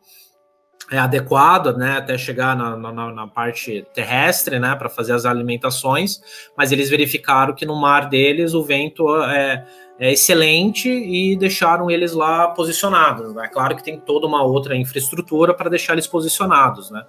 [0.90, 6.20] é, adequado né, até chegar na, na, na parte terrestre né, para fazer as alimentações,
[6.56, 9.64] mas eles verificaram que no mar deles o vento é,
[9.98, 13.32] é, excelente e deixaram eles lá posicionados.
[13.32, 13.48] Né?
[13.52, 17.04] Claro que tem toda uma outra infraestrutura para deixar eles posicionados, né?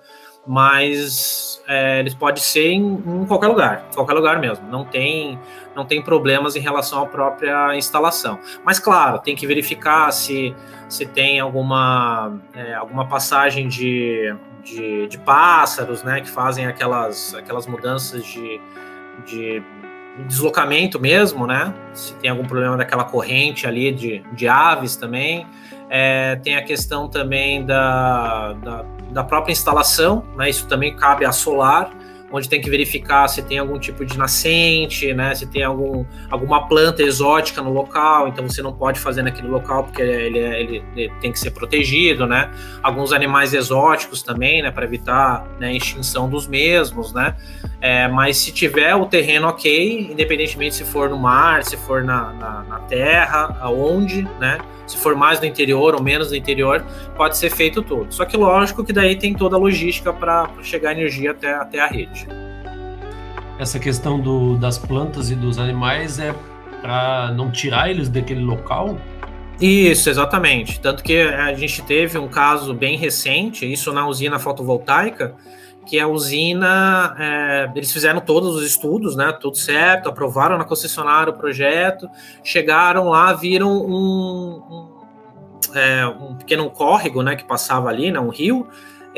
[0.47, 4.65] Mas é, eles podem ser em, em, qualquer lugar, qualquer lugar mesmo.
[4.69, 5.37] Não tem,
[5.75, 8.39] não tem problemas em relação à própria instalação.
[8.63, 10.55] Mas claro, tem que verificar se,
[10.87, 14.33] se tem alguma, é, alguma passagem de,
[14.63, 18.61] de, de, pássaros, né, que fazem aquelas, aquelas mudanças de,
[19.25, 19.61] de
[20.25, 21.73] deslocamento mesmo, né?
[21.93, 25.45] Se tem algum problema daquela corrente ali de, de aves também.
[25.89, 30.49] É, tem a questão também da, da, da, própria instalação, né?
[30.49, 31.91] Isso também cabe a solar,
[32.31, 35.33] onde tem que verificar se tem algum tipo de nascente, né?
[35.33, 39.85] Se tem algum, alguma planta exótica no local, então você não pode fazer naquele local
[39.85, 42.51] porque ele, ele, ele tem que ser protegido, né?
[42.83, 44.71] Alguns animais exóticos também, né?
[44.71, 47.35] Para evitar né, a extinção dos mesmos, né?
[47.79, 52.33] É, mas se tiver o terreno ok, independentemente se for no mar, se for na,
[52.33, 54.57] na, na, terra, aonde, né?
[54.87, 56.83] Se for mais no interior ou menos no interior,
[57.15, 58.11] pode ser feito tudo.
[58.13, 61.87] Só que lógico que daí tem toda a logística para chegar energia até, até a
[61.87, 62.16] rede.
[63.59, 66.33] Essa questão do, das plantas e dos animais é
[66.81, 68.97] para não tirar eles daquele local?
[69.59, 70.79] Isso, exatamente.
[70.79, 75.35] Tanto que a gente teve um caso bem recente, isso na usina fotovoltaica,
[75.87, 81.31] que a usina, é, eles fizeram todos os estudos, né, tudo certo, aprovaram na concessionária
[81.31, 82.07] o projeto,
[82.43, 88.29] chegaram lá, viram um, um, é, um pequeno córrego, né, que passava ali, né, um
[88.29, 88.67] rio,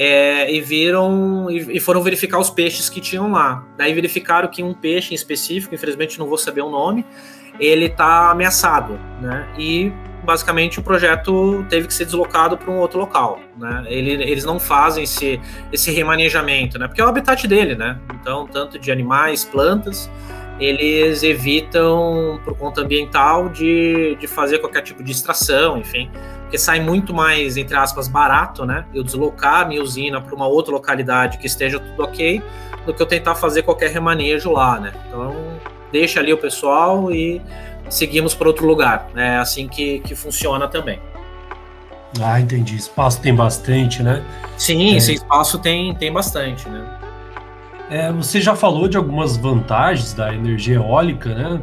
[0.01, 3.65] é, e viram e, e, foram verificar os peixes que tinham lá.
[3.77, 7.05] Daí verificaram que um peixe em específico, infelizmente não vou saber o nome,
[7.59, 9.45] ele está ameaçado, né?
[9.57, 9.91] E
[10.23, 13.83] basicamente o projeto teve que ser deslocado para um outro local, né?
[13.88, 15.38] Ele, eles não fazem esse,
[15.69, 16.88] esse remanejamento, né?
[16.88, 17.99] Porque é o habitat dele, né?
[18.21, 20.09] Então, tanto de animais, plantas,
[20.60, 26.80] eles evitam, por conta ambiental, de, de fazer qualquer tipo de extração, enfim, porque sai
[26.80, 28.86] muito mais, entre aspas, barato, né?
[28.93, 32.41] Eu deslocar a minha usina para uma outra localidade que esteja tudo ok,
[32.86, 34.91] do que eu tentar fazer qualquer remanejo lá, né?
[35.08, 35.36] Então,
[35.91, 37.41] deixa ali o pessoal e
[37.89, 39.10] seguimos para outro lugar.
[39.15, 41.00] É assim que, que funciona também.
[42.19, 42.76] Ah, entendi.
[42.76, 44.24] Espaço tem bastante, né?
[44.58, 44.98] Sim, é...
[44.98, 46.98] esse espaço tem, tem bastante, né?
[47.89, 51.60] É, você já falou de algumas vantagens da energia eólica, né?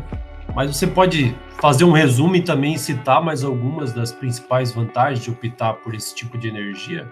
[0.55, 5.31] Mas você pode fazer um resumo e também citar mais algumas das principais vantagens de
[5.31, 7.07] optar por esse tipo de energia?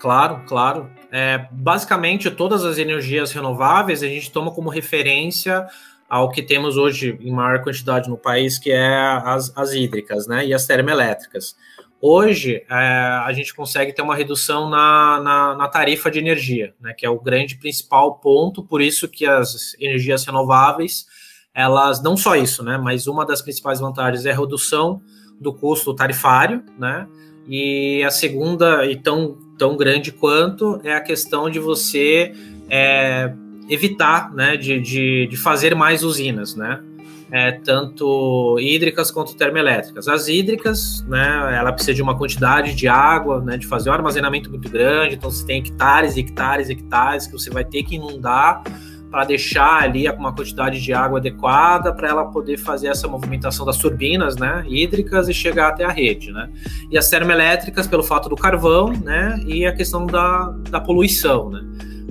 [0.00, 0.90] Claro, claro.
[1.12, 5.66] É, basicamente, todas as energias renováveis a gente toma como referência
[6.08, 10.44] ao que temos hoje em maior quantidade no país, que é as, as hídricas né,
[10.44, 11.56] e as termoelétricas.
[12.00, 16.92] Hoje, é, a gente consegue ter uma redução na, na, na, tarifa de energia, né,
[16.92, 21.06] que é o grande principal ponto, por isso que as energias renováveis,
[21.54, 25.00] elas, não só isso, né, mas uma das principais vantagens é a redução
[25.40, 27.08] do custo tarifário, né,
[27.48, 32.34] e a segunda, e tão, tão grande quanto, é a questão de você
[32.68, 33.32] é,
[33.68, 36.82] evitar né, de, de, de fazer mais usinas, né?
[37.30, 40.06] É, tanto hídricas quanto termoelétricas.
[40.06, 44.48] As hídricas, né, ela precisa de uma quantidade de água, né, de fazer um armazenamento
[44.48, 48.62] muito grande, então você tem hectares, hectares, hectares que você vai ter que inundar
[49.10, 53.76] para deixar ali uma quantidade de água adequada para ela poder fazer essa movimentação das
[53.78, 56.48] turbinas, né, hídricas e chegar até a rede, né.
[56.90, 61.64] E as termoelétricas pelo fato do carvão, né, e a questão da, da poluição, né.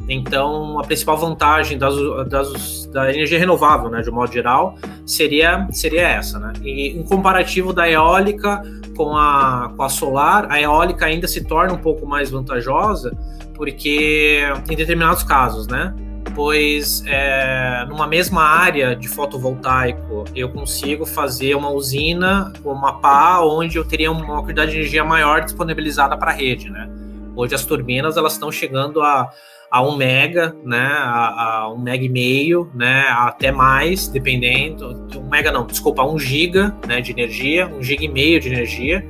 [0.08, 1.96] Então, a principal vantagem das,
[2.28, 6.40] das, da energia renovável, né, de um modo geral, seria, seria essa.
[6.40, 6.54] Né?
[6.64, 8.62] E um comparativo da eólica
[8.96, 13.16] com a, com a solar, a eólica ainda se torna um pouco mais vantajosa,
[13.54, 15.94] porque em determinados casos, né?
[16.34, 23.78] Pois é, numa mesma área de fotovoltaico eu consigo fazer uma usina uma pá onde
[23.78, 26.90] eu teria uma quantidade de energia maior disponibilizada para a rede, né?
[27.36, 29.30] Hoje as turbinas elas estão chegando a
[29.70, 35.30] a um mega, né, a, a, um mega e meio, né, até mais, dependendo, um
[35.30, 39.06] mega não, desculpa, um giga, né, de energia, um giga e meio de energia,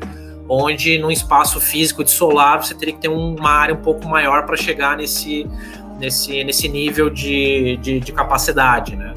[0.48, 4.46] onde num espaço físico de solar você teria que ter uma área um pouco maior
[4.46, 5.48] para chegar nesse,
[6.00, 9.14] nesse, nesse nível de, de, de, capacidade, né.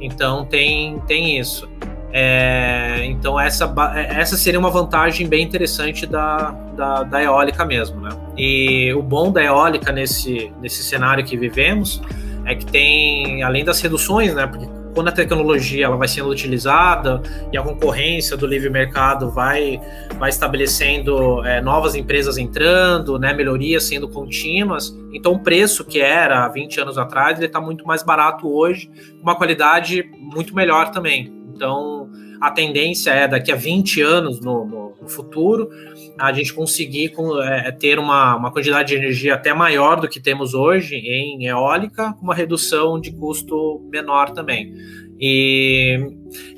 [0.00, 1.71] Então tem, tem isso.
[2.14, 8.10] É, então essa, essa seria uma vantagem bem interessante da, da, da, eólica mesmo, né?
[8.36, 12.02] E o bom da eólica nesse, nesse cenário que vivemos
[12.44, 14.46] é que tem, além das reduções, né?
[14.46, 19.80] Porque quando a tecnologia ela vai sendo utilizada e a concorrência do livre mercado vai,
[20.18, 26.44] vai estabelecendo é, novas empresas entrando, né, melhorias sendo contínuas, então o preço que era
[26.44, 28.90] há 20 anos atrás ele está muito mais barato hoje,
[29.22, 31.41] uma qualidade muito melhor também.
[31.54, 32.10] Então
[32.40, 35.68] a tendência é daqui a 20 anos no, no, no futuro
[36.18, 40.20] a gente conseguir com, é, ter uma, uma quantidade de energia até maior do que
[40.20, 44.74] temos hoje em eólica, com uma redução de custo menor também.
[45.20, 46.00] E,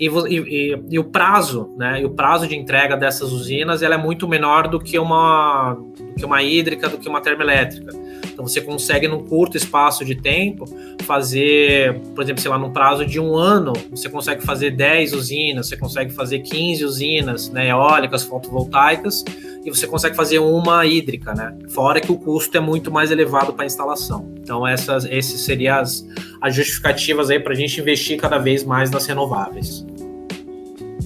[0.01, 2.03] e, e, e, o prazo, né?
[2.03, 6.25] O prazo de entrega dessas usinas ela é muito menor do que uma, do que
[6.25, 7.93] uma hídrica, do que uma termoelétrica.
[8.35, 10.67] Então você consegue, num curto espaço de tempo,
[11.03, 15.69] fazer, por exemplo, sei lá, num prazo de um ano, você consegue fazer 10 usinas,
[15.69, 19.25] você consegue fazer 15 usinas né, eólicas, fotovoltaicas,
[19.65, 21.57] e você consegue fazer uma hídrica, né?
[21.69, 24.29] Fora que o custo é muito mais elevado para a instalação.
[24.43, 26.07] Então, essas esses seriam as,
[26.41, 29.87] as justificativas aí para a gente investir cada vez mais nas renováveis.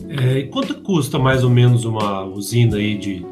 [0.09, 3.25] É, e quanto custa mais ou menos uma usina aí de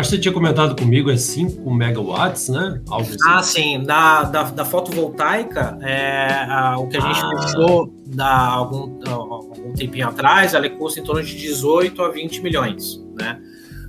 [0.00, 2.80] Acho que você tinha comentado comigo, é 5 megawatts, né?
[2.88, 3.18] Algo assim.
[3.26, 3.82] Ah, sim.
[3.84, 7.42] Da, da, da fotovoltaica, é, a, o que a gente ah.
[7.42, 12.98] fechou da, algum, algum tempinho atrás, ela custa em torno de 18 a 20 milhões,
[13.14, 13.38] né?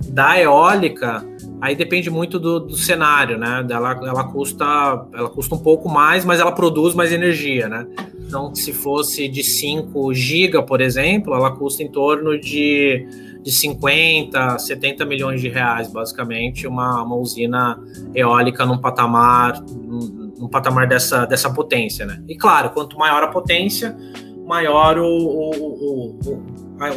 [0.06, 1.26] Da eólica,
[1.62, 3.66] aí depende muito do, do cenário, né?
[3.70, 7.86] Ela, ela, custa, ela custa um pouco mais, mas ela produz mais energia, né?
[8.20, 13.06] Então, se fosse de 5 giga, por exemplo, ela custa em torno de
[13.42, 17.78] de 50, 70 milhões de reais, basicamente, uma, uma usina
[18.14, 22.22] eólica num patamar, num, num, patamar dessa, dessa potência, né?
[22.28, 23.96] E claro, quanto maior a potência,
[24.46, 26.42] maior o, o, o,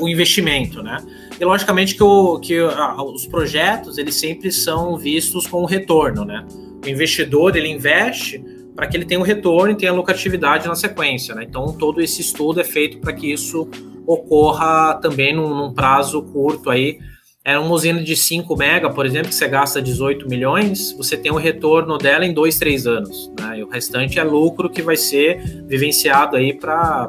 [0.01, 0.97] o investimento, né?
[1.39, 6.45] E logicamente que, o, que os projetos, eles sempre são vistos com retorno, né?
[6.85, 8.43] O investidor, ele investe
[8.75, 11.45] para que ele tenha um retorno e tenha lucratividade na sequência, né?
[11.47, 13.67] Então, todo esse estudo é feito para que isso
[14.05, 16.99] ocorra também num, num, prazo curto aí.
[17.43, 21.31] É uma usina de 5 mega, por exemplo, que você gasta 18 milhões, você tem
[21.31, 23.31] um retorno dela em 2, 3 anos.
[23.39, 23.59] Né?
[23.59, 27.07] E o restante é lucro que vai ser vivenciado aí para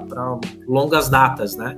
[0.67, 1.77] longas datas, né?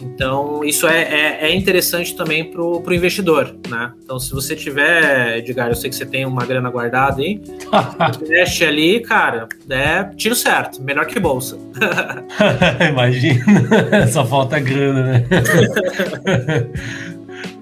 [0.00, 3.92] Então, isso é, é, é interessante também para o investidor, né?
[4.02, 7.40] Então, se você tiver, Edgar, eu sei que você tem uma grana guardada aí,
[8.22, 11.58] investe ali, cara, é tiro certo, melhor que bolsa.
[12.90, 15.24] Imagina, só falta grana, né?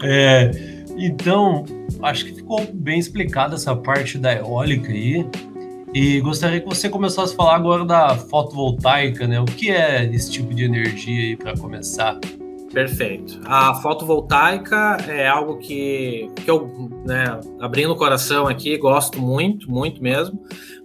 [0.02, 0.50] é,
[0.96, 1.64] então,
[2.02, 5.26] acho que ficou bem explicada essa parte da eólica aí.
[5.94, 9.40] E gostaria que você começasse a falar agora da fotovoltaica, né?
[9.40, 12.18] O que é esse tipo de energia aí para começar?
[12.72, 13.40] Perfeito.
[13.44, 20.02] A fotovoltaica é algo que, que eu, né, abrindo o coração aqui, gosto muito, muito
[20.02, 20.36] mesmo,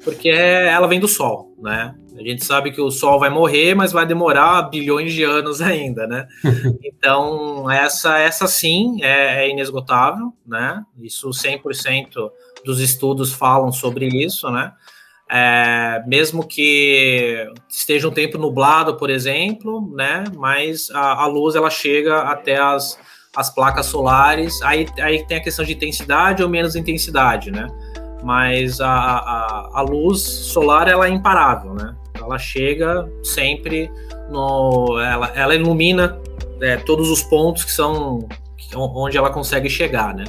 [0.04, 1.95] porque ela vem do sol, né?
[2.15, 6.06] A gente sabe que o sol vai morrer, mas vai demorar bilhões de anos ainda,
[6.06, 6.28] né?
[6.84, 10.84] Então, essa, essa sim é, é inesgotável, né?
[11.02, 12.30] Isso 100%
[12.63, 14.74] dos estudos falam sobre isso, né?
[15.32, 20.24] É, mesmo que esteja um tempo nublado, por exemplo, né?
[20.36, 22.98] Mas a, a, luz ela chega até as,
[23.36, 24.60] as placas solares.
[24.63, 27.68] Aí, aí tem a questão de intensidade ou menos intensidade, né?
[28.24, 31.96] Mas a, a, a luz solar ela é imparável, né?
[32.20, 33.89] Ela chega sempre
[34.32, 36.20] no, ela, ela ilumina
[36.60, 38.28] é, todos os pontos que são
[38.76, 40.26] onde ela consegue chegar, né?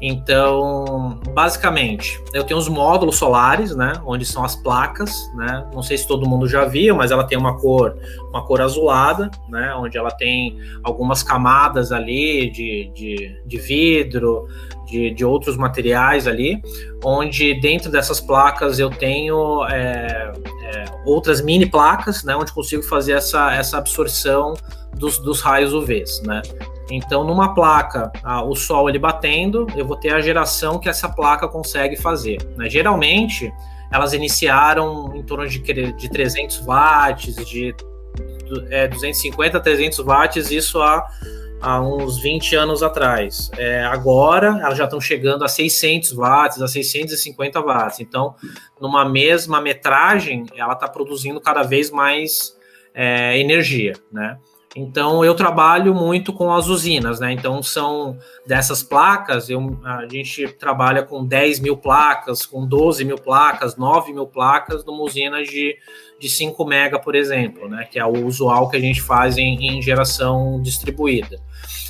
[0.00, 5.66] Então, basicamente, eu tenho os módulos solares, né, onde são as placas, né?
[5.72, 7.96] Não sei se todo mundo já viu, mas ela tem uma cor,
[8.28, 14.46] uma cor azulada, né, onde ela tem algumas camadas ali de, de, de vidro,
[14.86, 16.62] de, de outros materiais ali,
[17.02, 20.32] onde dentro dessas placas eu tenho é,
[20.62, 24.54] é, outras mini placas, né, onde consigo fazer essa, essa absorção
[24.94, 26.42] dos, dos raios UVs, né?
[26.90, 31.08] Então, numa placa, ah, o sol ele batendo, eu vou ter a geração que essa
[31.08, 32.38] placa consegue fazer.
[32.56, 32.70] Né?
[32.70, 33.52] Geralmente,
[33.90, 37.74] elas iniciaram em torno de, de 300 watts, de
[38.70, 41.08] é, 250 a 300 watts, isso há,
[41.60, 43.50] há uns 20 anos atrás.
[43.56, 48.00] É, agora, elas já estão chegando a 600 watts, a 650 watts.
[48.00, 48.34] Então,
[48.80, 52.56] numa mesma metragem, ela está produzindo cada vez mais
[52.94, 54.38] é, energia, né?
[54.76, 57.32] Então eu trabalho muito com as usinas, né?
[57.32, 63.16] Então são dessas placas, eu, a gente trabalha com 10 mil placas, com 12 mil
[63.16, 65.78] placas, 9 mil placas numa usina de,
[66.20, 67.88] de 5 mega, por exemplo, né?
[67.90, 71.40] Que é o usual que a gente faz em, em geração distribuída.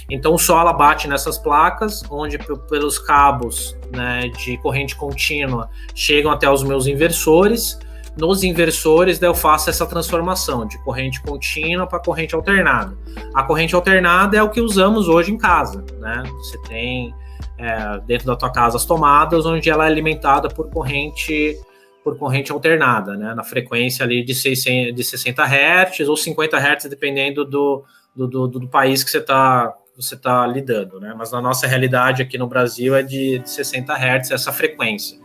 [0.08, 6.48] Então o sol bate nessas placas, onde pelos cabos né, de corrente contínua chegam até
[6.48, 7.76] os meus inversores
[8.16, 12.96] nos inversores, eu faço essa transformação de corrente contínua para corrente alternada.
[13.34, 16.22] A corrente alternada é o que usamos hoje em casa, né?
[16.38, 17.14] Você tem
[17.58, 21.58] é, dentro da tua casa as tomadas, onde ela é alimentada por corrente
[22.02, 23.34] por corrente alternada, né?
[23.34, 28.48] Na frequência ali de, 600, de 60 Hz ou 50 Hz, dependendo do, do, do,
[28.48, 31.14] do país que você está você está lidando, né?
[31.16, 35.18] Mas na nossa realidade aqui no Brasil é de, de 60 Hz essa frequência.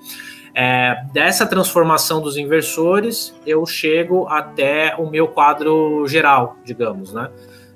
[0.54, 7.30] É, dessa transformação dos inversores, eu chego até o meu quadro geral, digamos, né?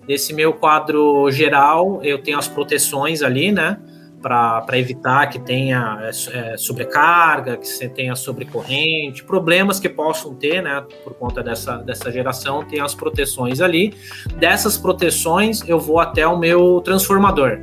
[0.07, 3.79] Nesse meu quadro geral, eu tenho as proteções ali, né?
[4.21, 10.61] Para evitar que tenha é, é, sobrecarga, que você tenha sobrecorrente, problemas que possam ter,
[10.61, 10.83] né?
[11.03, 13.93] Por conta dessa, dessa geração, tem as proteções ali.
[14.35, 17.59] Dessas proteções, eu vou até o meu transformador,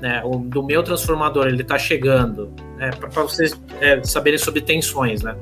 [0.00, 5.22] né, o, do meu transformador, ele está chegando, né, para vocês é, saberem sobre tensões,
[5.22, 5.36] né,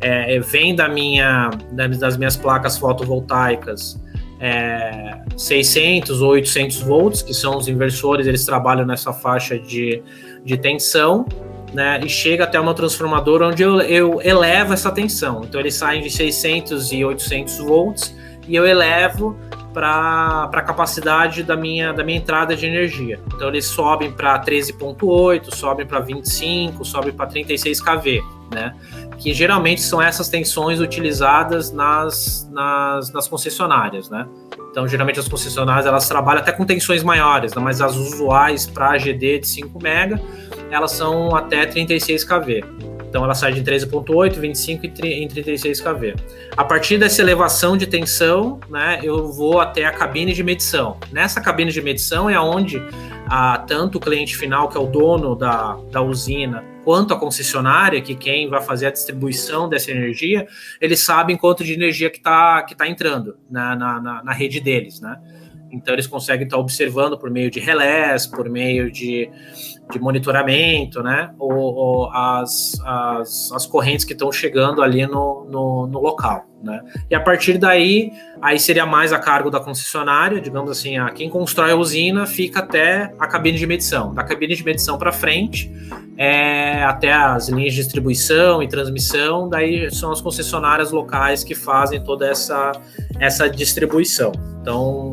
[0.00, 1.50] é, vem da minha,
[1.98, 3.98] das minhas placas fotovoltaicas
[4.38, 10.02] é, 600 ou 800 volts, que são os inversores, eles trabalham nessa faixa de,
[10.44, 11.26] de tensão,
[11.72, 15.42] né, e chega até o meu transformador onde eu, eu elevo essa tensão.
[15.44, 18.14] Então eles saem de 600 e 800 volts
[18.46, 19.36] e eu elevo
[19.76, 23.20] para a capacidade da minha, da minha entrada de energia.
[23.34, 28.74] Então eles sobem para 13.8, sobem para 25, sobem para 36 kV, né?
[29.18, 34.26] Que geralmente são essas tensões utilizadas nas, nas, nas concessionárias, né?
[34.70, 37.62] Então, geralmente as concessionárias elas trabalham até com tensões maiores, né?
[37.62, 40.20] mas as usuais para GD de 5 MB,
[40.70, 42.64] elas são até 36 kV.
[43.16, 46.16] Então ela sai de 13.8, 25 e 36 kV.
[46.54, 50.98] A partir dessa elevação de tensão, né, eu vou até a cabine de medição.
[51.10, 52.78] Nessa cabine de medição é onde
[53.26, 58.02] a, tanto o cliente final, que é o dono da, da usina, quanto a concessionária,
[58.02, 60.46] que quem vai fazer a distribuição dessa energia,
[60.78, 65.00] eles sabem quanto de energia que está que tá entrando na, na, na rede deles,
[65.00, 65.18] né?
[65.76, 69.30] Então eles conseguem estar observando por meio de relés, por meio de,
[69.90, 71.30] de monitoramento, né?
[71.38, 76.80] Ou, ou as, as, as, correntes que estão chegando ali no, no, no, local, né?
[77.10, 81.30] E a partir daí, aí seria mais a cargo da concessionária, digamos assim, a quem
[81.30, 84.12] constrói a usina fica até a cabine de medição.
[84.14, 85.70] Da cabine de medição para frente,
[86.16, 92.02] é, até as linhas de distribuição e transmissão, daí são as concessionárias locais que fazem
[92.02, 92.72] toda essa,
[93.20, 94.32] essa distribuição.
[94.60, 95.12] Então,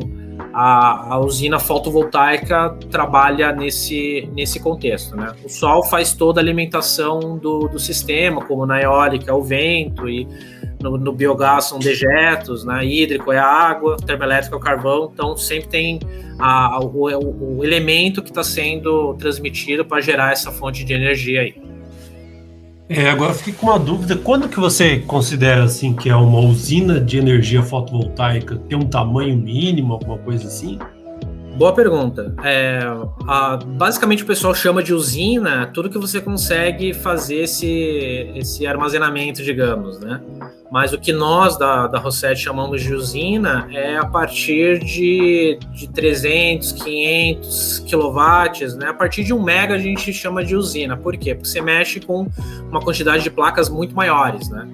[0.54, 5.16] a, a, usina fotovoltaica trabalha nesse, nesse contexto.
[5.16, 5.34] Né?
[5.44, 10.28] O sol faz toda a alimentação do, do sistema, como na eólica o vento, e
[10.80, 12.84] no, no biogás são dejetos, né?
[12.86, 16.00] hídrico é a água, termoelétrico é o carvão, então sempre tem
[16.38, 21.73] a, o, o elemento que está sendo transmitido para gerar essa fonte de energia aí.
[22.88, 24.16] É, agora fiquei com uma dúvida.
[24.16, 29.36] Quando que você considera assim que é uma usina de energia fotovoltaica tem um tamanho
[29.36, 30.78] mínimo, alguma coisa assim?
[31.56, 32.34] Boa pergunta.
[32.42, 32.80] É,
[33.28, 39.42] a, basicamente o pessoal chama de usina tudo que você consegue fazer esse, esse armazenamento,
[39.42, 40.20] digamos, né?
[40.70, 45.88] Mas o que nós da, da Rosset chamamos de usina é a partir de, de
[45.88, 48.88] 300, 500 quilowatts, né?
[48.88, 50.96] A partir de um mega a gente chama de usina.
[50.96, 51.36] Por quê?
[51.36, 52.26] Porque você mexe com
[52.68, 54.68] uma quantidade de placas muito maiores, né?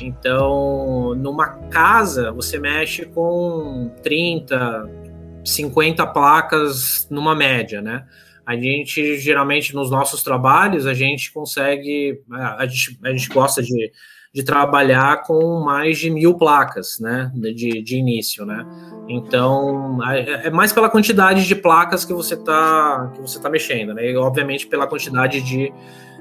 [0.00, 4.88] Então, numa casa, você mexe com 30,
[5.44, 8.04] 50 placas numa média, né?
[8.44, 13.92] A gente, geralmente, nos nossos trabalhos, a gente consegue, a gente, a gente gosta de
[14.34, 18.64] de trabalhar com mais de mil placas, né, de, de início, né.
[19.08, 24.10] Então, é, mais pela quantidade de placas que você está que você tá mexendo, né,
[24.10, 25.72] e obviamente pela quantidade de,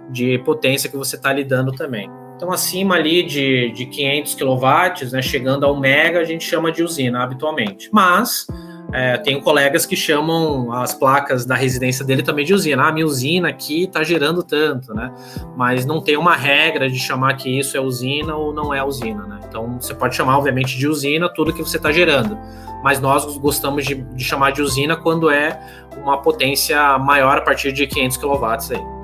[0.09, 2.09] de potência que você está lidando também.
[2.35, 6.71] Então, acima ali de, de 500 kW, né, chegando a 1 mega, a gente chama
[6.71, 7.87] de usina habitualmente.
[7.93, 8.45] Mas
[8.93, 12.87] é, tenho colegas que chamam as placas da residência dele também de usina.
[12.87, 15.13] Ah, minha usina aqui está gerando tanto, né?
[15.55, 19.23] Mas não tem uma regra de chamar que isso é usina ou não é usina,
[19.23, 19.39] né?
[19.47, 22.37] Então você pode chamar, obviamente, de usina tudo que você está gerando.
[22.83, 25.57] Mas nós gostamos de, de, chamar de usina quando é
[25.97, 29.01] uma potência maior a partir de 500 kW aí.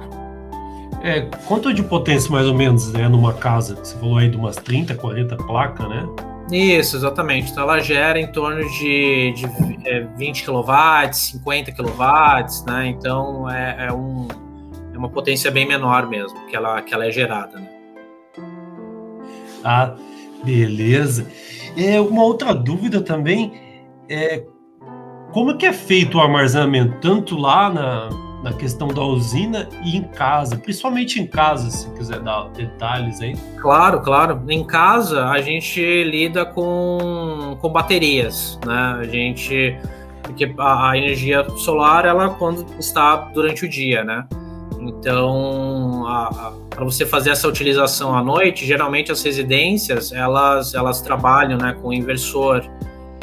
[1.03, 3.75] É, quanto de potência mais ou menos é numa casa?
[3.75, 6.05] Você falou aí de umas 30, 40 placas, né?
[6.51, 7.51] Isso, exatamente.
[7.51, 9.45] Então ela gera em torno de, de
[9.85, 12.87] é, 20 kW, 50 kW, né?
[12.87, 14.27] Então é, é, um,
[14.93, 17.59] é uma potência bem menor mesmo que ela, que ela é gerada.
[17.59, 17.67] Né?
[19.63, 19.93] Ah,
[20.43, 21.27] beleza.
[21.75, 23.53] É, uma outra dúvida também
[24.09, 24.43] é
[25.31, 28.09] como que é feito o armazenamento, tanto lá na,
[28.43, 33.35] na questão da usina e em casa, principalmente em casa, se quiser dar detalhes aí.
[33.59, 34.41] Claro, claro.
[34.47, 38.97] Em casa a gente lida com, com baterias, né?
[38.99, 39.77] A gente
[40.21, 44.27] porque a, a energia solar ela quando está durante o dia, né?
[44.79, 46.05] Então,
[46.69, 51.91] para você fazer essa utilização à noite, geralmente as residências elas elas trabalham, né, com
[51.91, 52.63] inversor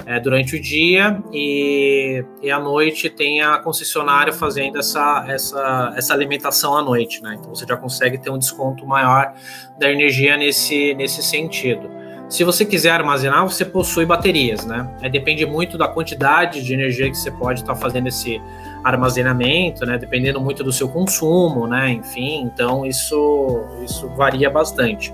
[0.07, 6.15] é, durante o dia e, e à noite tem a concessionária fazendo essa, essa, essa
[6.15, 7.37] alimentação à noite, né?
[7.39, 9.35] Então você já consegue ter um desconto maior
[9.79, 11.95] da energia nesse, nesse sentido.
[12.29, 14.89] Se você quiser armazenar, você possui baterias, né?
[15.03, 18.41] É, depende muito da quantidade de energia que você pode estar tá fazendo esse
[18.83, 19.99] armazenamento, né?
[19.99, 21.91] Dependendo muito do seu consumo, né?
[21.91, 25.13] Enfim, então isso, isso varia bastante.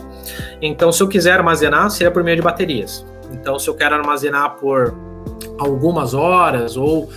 [0.62, 3.04] Então, se eu quiser armazenar, seria por meio de baterias.
[3.32, 4.94] Então, se eu quero armazenar por
[5.58, 7.08] algumas horas ou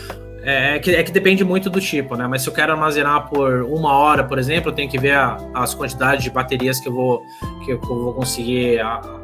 [0.46, 2.28] é, é, que, é que depende muito do tipo, né?
[2.28, 5.38] Mas se eu quero armazenar por uma hora, por exemplo, eu tenho que ver a,
[5.54, 7.24] as quantidades de baterias que eu vou,
[7.64, 8.82] que eu, vou conseguir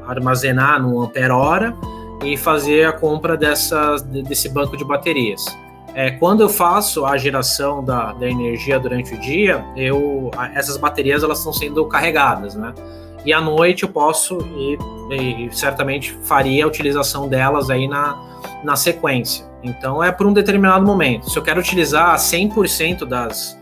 [0.07, 1.75] armazenar no ampere hora
[2.23, 5.43] e fazer a compra dessas, desse banco de baterias.
[5.93, 11.21] É, quando eu faço a geração da, da energia durante o dia, eu, essas baterias
[11.21, 12.73] elas estão sendo carregadas, né?
[13.25, 14.77] E à noite eu posso e,
[15.15, 18.17] e, certamente faria a utilização delas aí na,
[18.63, 19.45] na sequência.
[19.63, 21.29] Então é por um determinado momento.
[21.29, 23.59] Se eu quero utilizar 100% das,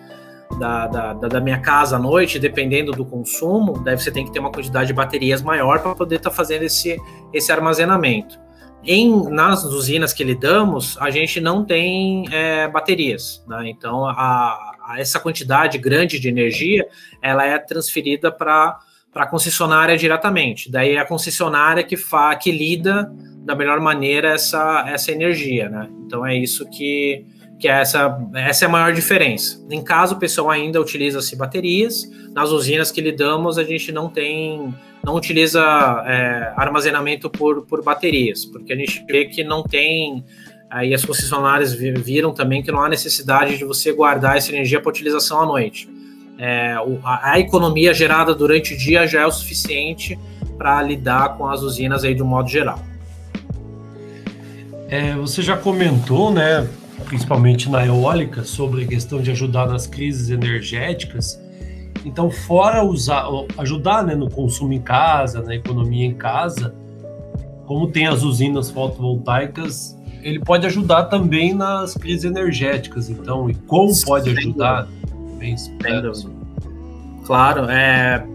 [0.59, 4.39] da, da, da, minha casa à noite, dependendo do consumo, deve você tem que ter
[4.39, 6.97] uma quantidade de baterias maior para poder estar tá fazendo esse,
[7.33, 8.39] esse armazenamento.
[8.83, 13.63] Em, nas usinas que lidamos, a gente não tem é, baterias, né?
[13.67, 16.87] então a, a, essa quantidade grande de energia
[17.21, 18.79] ela é transferida para
[19.17, 20.69] para a concessionária diretamente.
[20.69, 23.11] Daí é a concessionária que, fa, que lida
[23.43, 25.89] da melhor maneira essa, essa energia, né?
[26.05, 27.25] Então é isso que,
[27.59, 29.59] que é essa, essa é a maior diferença.
[29.71, 34.71] Em caso o pessoal ainda utiliza-se baterias, nas usinas que lidamos a gente não tem,
[35.03, 35.63] não utiliza
[36.05, 40.23] é, armazenamento por, por baterias, porque a gente vê que não tem
[40.69, 44.89] aí as concessionárias viram também que não há necessidade de você guardar essa energia para
[44.89, 45.96] utilização à noite
[46.39, 50.17] é, a, economia gerada durante o dia já é o suficiente
[50.57, 52.79] para lidar com as usinas aí de um modo geral.
[54.87, 56.67] É, você já comentou, né,
[57.05, 61.39] principalmente na eólica, sobre a questão de ajudar nas crises energéticas.
[62.05, 63.25] Então, fora usar,
[63.57, 66.73] ajudar né, no consumo em casa, na economia em casa,
[67.65, 73.09] como tem as usinas fotovoltaicas, ele pode ajudar também nas crises energéticas.
[73.09, 74.87] Então, e como pode ajudar?
[75.37, 75.55] Bem
[77.25, 78.25] Claro, é,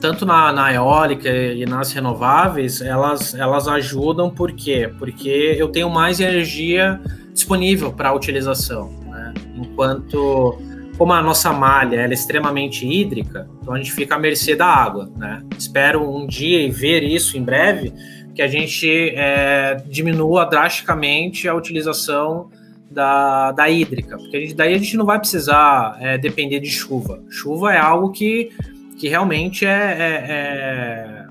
[0.00, 4.92] tanto na, na, eólica e nas renováveis, elas, elas ajudam por quê?
[4.98, 7.00] Porque eu tenho mais energia
[7.32, 8.90] disponível para utilização.
[9.06, 9.32] Né?
[9.56, 10.58] Enquanto,
[10.98, 15.10] como a nossa malha é extremamente hídrica, então a gente fica à mercê da água.
[15.16, 15.42] Né?
[15.56, 17.92] Espero um dia e ver isso em breve,
[18.34, 22.50] que a gente é, diminua drasticamente a utilização
[22.92, 26.70] da, da hídrica, porque a gente, daí a gente não vai precisar é, depender de
[26.70, 27.22] chuva.
[27.28, 28.50] Chuva é algo que,
[28.98, 31.26] que realmente é, é, é,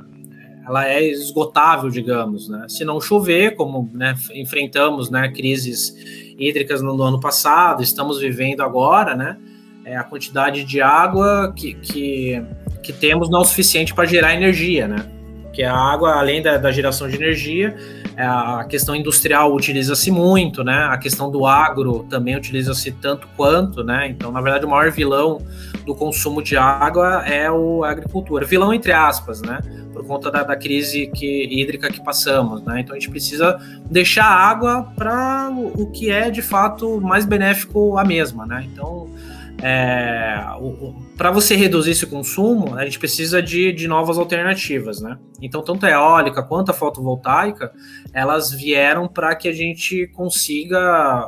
[0.65, 2.65] ela é esgotável, digamos, né?
[2.67, 5.95] Se não chover, como né, enfrentamos né, crises
[6.37, 9.37] hídricas no, no, ano passado, estamos vivendo agora, né?
[9.85, 12.41] É, a quantidade de água que, que,
[12.83, 15.05] que temos não é o suficiente para gerar energia, né?
[15.53, 17.75] Que a água, além da, da geração de energia,
[18.21, 20.87] a questão industrial utiliza-se muito, né?
[20.89, 24.07] A questão do agro também utiliza-se tanto quanto, né?
[24.07, 25.41] Então, na verdade, o maior vilão
[25.85, 28.45] do consumo de água é o, a agricultura.
[28.45, 29.59] Vilão entre aspas, né?
[29.93, 32.81] Por conta da, da crise que, hídrica que passamos, né?
[32.81, 33.59] Então, a gente precisa
[33.89, 38.67] deixar a água para o, o que é de fato mais benéfico a mesma, né?
[38.71, 39.09] Então,
[39.61, 40.43] é,
[41.15, 45.17] para você reduzir esse consumo, a gente precisa de, de novas alternativas, né?
[45.41, 47.71] Então, tanto a eólica quanto a fotovoltaica,
[48.11, 50.79] elas vieram para que a gente consiga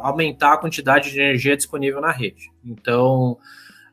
[0.04, 2.52] aumentar a quantidade de energia disponível na rede.
[2.66, 3.38] Então,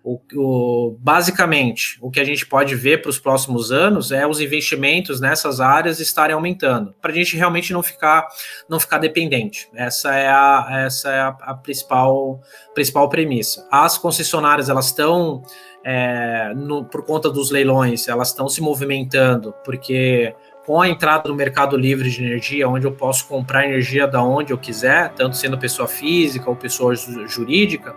[0.02, 4.40] o, o, basicamente, o que a gente pode ver para os próximos anos é os
[4.40, 8.26] investimentos nessas áreas estarem aumentando, para a gente realmente não ficar,
[8.68, 9.68] não ficar dependente.
[9.74, 12.40] Essa é a, essa é a, a principal,
[12.74, 13.66] principal premissa.
[13.70, 15.42] As concessionárias elas estão,
[15.84, 16.52] é,
[16.90, 20.34] por conta dos leilões, elas estão se movimentando, porque
[20.66, 24.52] com a entrada no mercado livre de energia, onde eu posso comprar energia da onde
[24.52, 26.94] eu quiser, tanto sendo pessoa física ou pessoa
[27.26, 27.94] jurídica,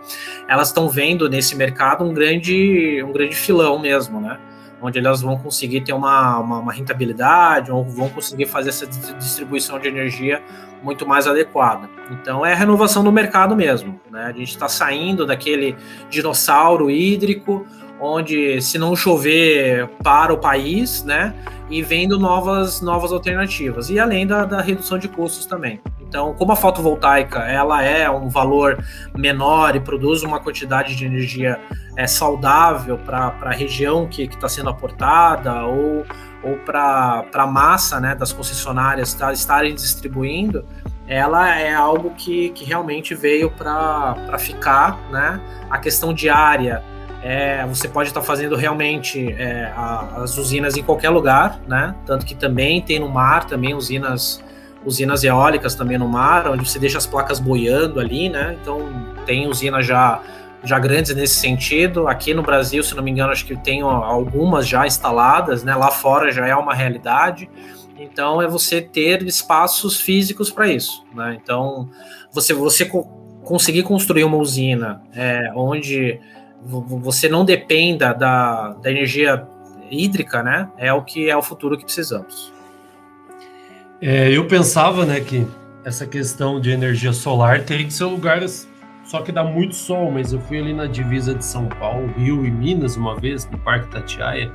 [0.48, 4.38] elas estão vendo nesse mercado um grande, um grande filão mesmo, né?
[4.80, 9.78] Onde elas vão conseguir ter uma, uma, uma rentabilidade, ou vão conseguir fazer essa distribuição
[9.78, 10.42] de energia
[10.82, 11.88] muito mais adequada.
[12.10, 13.98] Então é a renovação do mercado mesmo.
[14.10, 14.24] Né?
[14.24, 15.74] A gente está saindo daquele
[16.10, 17.66] dinossauro hídrico,
[18.00, 21.34] onde se não chover para o país, né?
[21.70, 23.90] E vendo novas, novas alternativas.
[23.90, 25.80] E além da, da redução de custos também.
[26.00, 28.78] Então, como a fotovoltaica ela é um valor
[29.16, 31.58] menor e produz uma quantidade de energia
[31.96, 36.04] é, saudável para a região que está sendo aportada ou,
[36.42, 40.64] ou para a massa né, das concessionárias tá, estarem distribuindo,
[41.06, 45.40] ela é algo que, que realmente veio para ficar, né?
[45.68, 46.82] A questão diária,
[47.26, 51.94] é, você pode estar tá fazendo realmente é, a, as usinas em qualquer lugar, né?
[52.04, 54.44] Tanto que também tem no mar também usinas
[54.84, 58.58] usinas eólicas também no mar, onde você deixa as placas boiando ali, né?
[58.60, 58.86] Então
[59.24, 60.20] tem usinas já
[60.62, 62.08] já grandes nesse sentido.
[62.08, 65.74] Aqui no Brasil, se não me engano, acho que tem algumas já instaladas, né?
[65.74, 67.48] Lá fora já é uma realidade.
[67.98, 71.38] Então é você ter espaços físicos para isso, né?
[71.42, 71.88] Então
[72.30, 73.02] você você co
[73.42, 76.20] conseguir construir uma usina é, onde
[76.64, 79.46] você não dependa da, da energia
[79.90, 80.68] hídrica, né?
[80.76, 82.52] É o que é o futuro que precisamos.
[84.00, 85.46] É, eu pensava, né, que
[85.84, 88.68] essa questão de energia solar teria que ser lugares
[89.04, 92.44] só que dá muito sol, mas eu fui ali na divisa de São Paulo, Rio
[92.44, 94.50] e Minas uma vez, no Parque Tatiaia,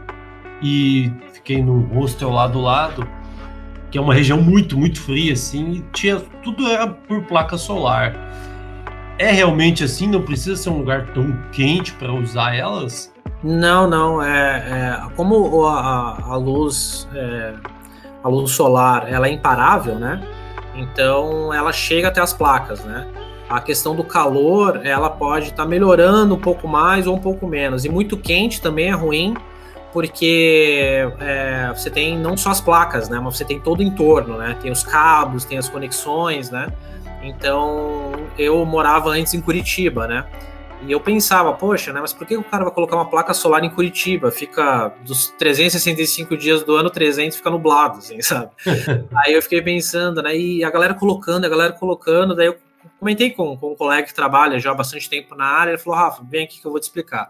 [0.62, 3.08] e fiquei no hostel lá do lado,
[3.92, 8.14] que é uma região muito, muito fria, assim, e tinha, tudo era por placa solar.
[9.20, 10.08] É realmente assim?
[10.08, 13.14] Não precisa ser um lugar tão quente para usar elas?
[13.44, 14.24] Não, não.
[14.24, 17.54] É, é como a, a luz, é,
[18.24, 20.22] a luz solar, ela é imparável, né?
[20.74, 23.06] Então ela chega até as placas, né?
[23.50, 27.48] a questão do calor ela pode estar tá melhorando um pouco mais ou um pouco
[27.48, 27.84] menos.
[27.84, 29.36] E muito quente também é ruim,
[29.92, 33.20] porque é, você tem não só as placas, né?
[33.20, 34.56] Mas você tem todo o entorno, né?
[34.62, 36.68] Tem os cabos, tem as conexões, né?
[37.22, 40.26] Então eu morava antes em Curitiba, né?
[40.82, 42.00] E eu pensava, poxa, né?
[42.00, 44.32] Mas por que o cara vai colocar uma placa solar em Curitiba?
[44.32, 48.52] Fica dos 365 dias do ano, 300 fica nublado, assim, sabe?
[49.26, 50.36] Aí eu fiquei pensando, né?
[50.38, 52.58] E a galera colocando, a galera colocando, daí eu
[52.98, 56.00] comentei com, com um colega que trabalha já há bastante tempo na área, ele falou,
[56.00, 57.30] Rafa, vem aqui que eu vou te explicar.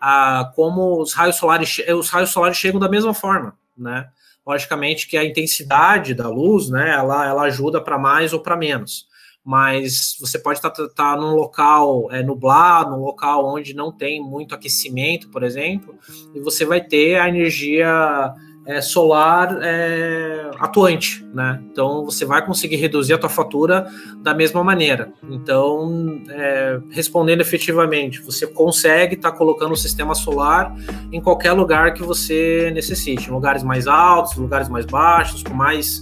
[0.00, 4.08] Ah, como os raios solares, os raios solares chegam da mesma forma, né?
[4.46, 9.09] Logicamente que a intensidade da luz, né, ela, ela ajuda para mais ou para menos.
[9.44, 14.22] Mas você pode estar tá, tá num local é, nublado, num local onde não tem
[14.22, 15.94] muito aquecimento, por exemplo,
[16.34, 18.34] e você vai ter a energia
[18.66, 21.60] é, solar é, atuante, né?
[21.72, 23.86] Então você vai conseguir reduzir a tua fatura
[24.18, 25.12] da mesma maneira.
[25.28, 30.74] Então, é, respondendo efetivamente, você consegue estar tá colocando o sistema solar
[31.10, 36.00] em qualquer lugar que você necessite, lugares mais altos, lugares mais baixos, com mais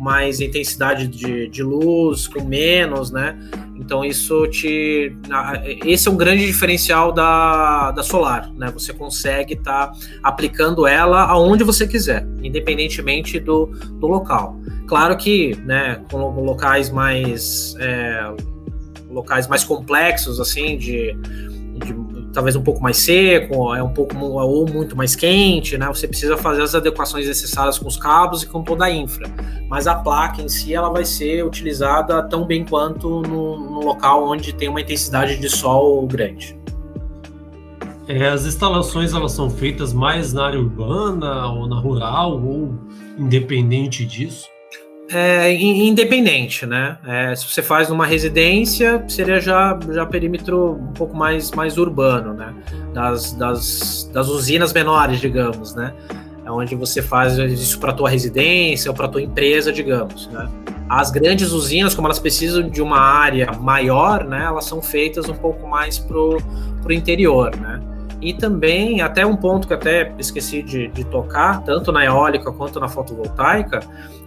[0.00, 3.38] mais intensidade de, de luz, com menos, né?
[3.76, 5.14] Então isso te.
[5.84, 8.70] Esse é um grande diferencial da, da solar, né?
[8.72, 14.58] Você consegue estar tá aplicando ela aonde você quiser, independentemente do, do local.
[14.86, 17.74] Claro que, né, com locais mais.
[17.78, 18.32] É,
[19.10, 21.14] locais mais complexos, assim, de,
[21.84, 21.92] de
[22.32, 25.86] talvez um pouco mais seco, é um pouco ou muito mais quente, né?
[25.88, 29.28] Você precisa fazer as adequações necessárias com os cabos e com toda a infra.
[29.68, 34.28] Mas a placa em si ela vai ser utilizada tão bem quanto no, no local
[34.28, 36.58] onde tem uma intensidade de sol grande.
[38.08, 42.74] É, as instalações elas são feitas mais na área urbana ou na rural ou
[43.16, 44.48] independente disso?
[45.12, 46.96] É, independente, né?
[47.06, 52.32] É, se você faz numa residência, seria já, já perímetro um pouco mais, mais urbano,
[52.32, 52.54] né?
[52.94, 55.92] Das, das, das usinas menores, digamos, né?
[56.44, 60.48] É onde você faz isso para tua residência ou para tua empresa, digamos, né?
[60.88, 64.44] As grandes usinas, como elas precisam de uma área maior, né?
[64.44, 66.38] Elas são feitas um pouco mais pro,
[66.82, 67.69] pro interior, né?
[68.20, 72.78] E também, até um ponto que até esqueci de, de tocar, tanto na eólica quanto
[72.78, 73.80] na fotovoltaica,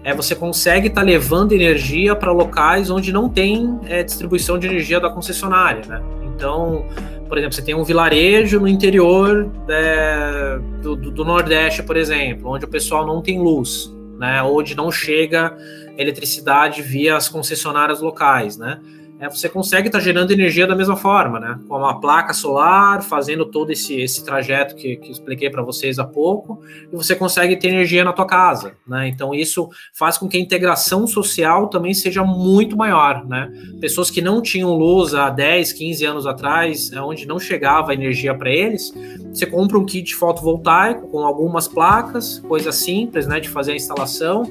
[0.04, 4.68] é você consegue estar tá levando energia para locais onde não tem é, distribuição de
[4.68, 6.02] energia da concessionária, né?
[6.36, 6.86] Então,
[7.30, 12.66] por exemplo, você tem um vilarejo no interior é, do, do, Nordeste, por exemplo, onde
[12.66, 14.41] o pessoal não tem luz, né?
[14.44, 15.56] Onde não chega
[15.98, 18.80] eletricidade via as concessionárias locais, né?
[19.20, 21.59] É, você consegue estar tá gerando energia da mesma forma, né?
[21.68, 26.03] Com uma placa solar, fazendo todo esse, esse trajeto que, que expliquei para vocês há
[26.03, 26.61] pouco,
[26.91, 29.07] e você consegue ter energia na tua casa, né?
[29.07, 33.51] Então isso faz com que a integração social também seja muito maior, né?
[33.80, 38.36] Pessoas que não tinham luz há 10, 15 anos atrás, é onde não chegava energia
[38.36, 38.93] para eles,
[39.34, 44.43] você compra um kit fotovoltaico com algumas placas, coisa simples, né, de fazer a instalação,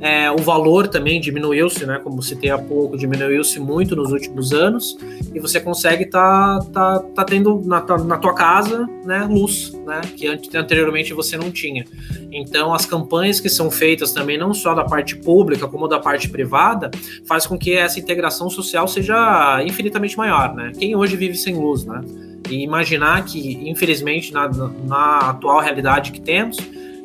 [0.00, 1.98] é, o valor também diminuiu-se, né?
[2.02, 4.96] Como citei há pouco, diminuiu-se muito nos últimos anos.
[5.34, 10.00] E você consegue tá, tá, tá tendo na, na tua casa né, luz, né?
[10.16, 10.26] Que
[10.56, 11.84] anteriormente você não tinha.
[12.30, 16.28] Então, as campanhas que são feitas também, não só da parte pública, como da parte
[16.28, 16.90] privada,
[17.26, 20.72] faz com que essa integração social seja infinitamente maior, né?
[20.78, 22.00] Quem hoje vive sem luz, né?
[22.48, 26.56] E imaginar que, infelizmente, na, na atual realidade que temos,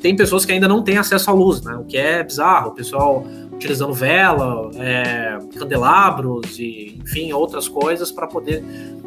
[0.02, 1.76] tem pessoas que ainda não têm acesso à luz, né?
[1.76, 3.26] O que é bizarro, o pessoal
[3.62, 8.64] utilizando vela, é, candelabros e, enfim, outras coisas para poder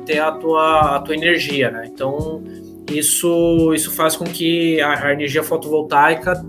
[0.07, 1.91] ter a tua, a tua energia, né?
[1.93, 2.41] Então,
[2.89, 6.41] isso, isso faz com que a, a energia fotovoltaica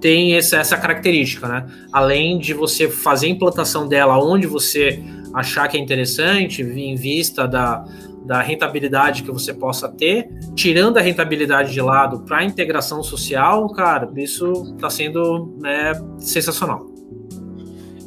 [0.00, 1.66] tem essa, essa característica, né?
[1.92, 5.02] Além de você fazer a implantação dela onde você
[5.34, 7.84] achar que é interessante, em vista da,
[8.24, 13.68] da rentabilidade que você possa ter, tirando a rentabilidade de lado para a integração social,
[13.70, 16.97] cara, isso está sendo né, sensacional.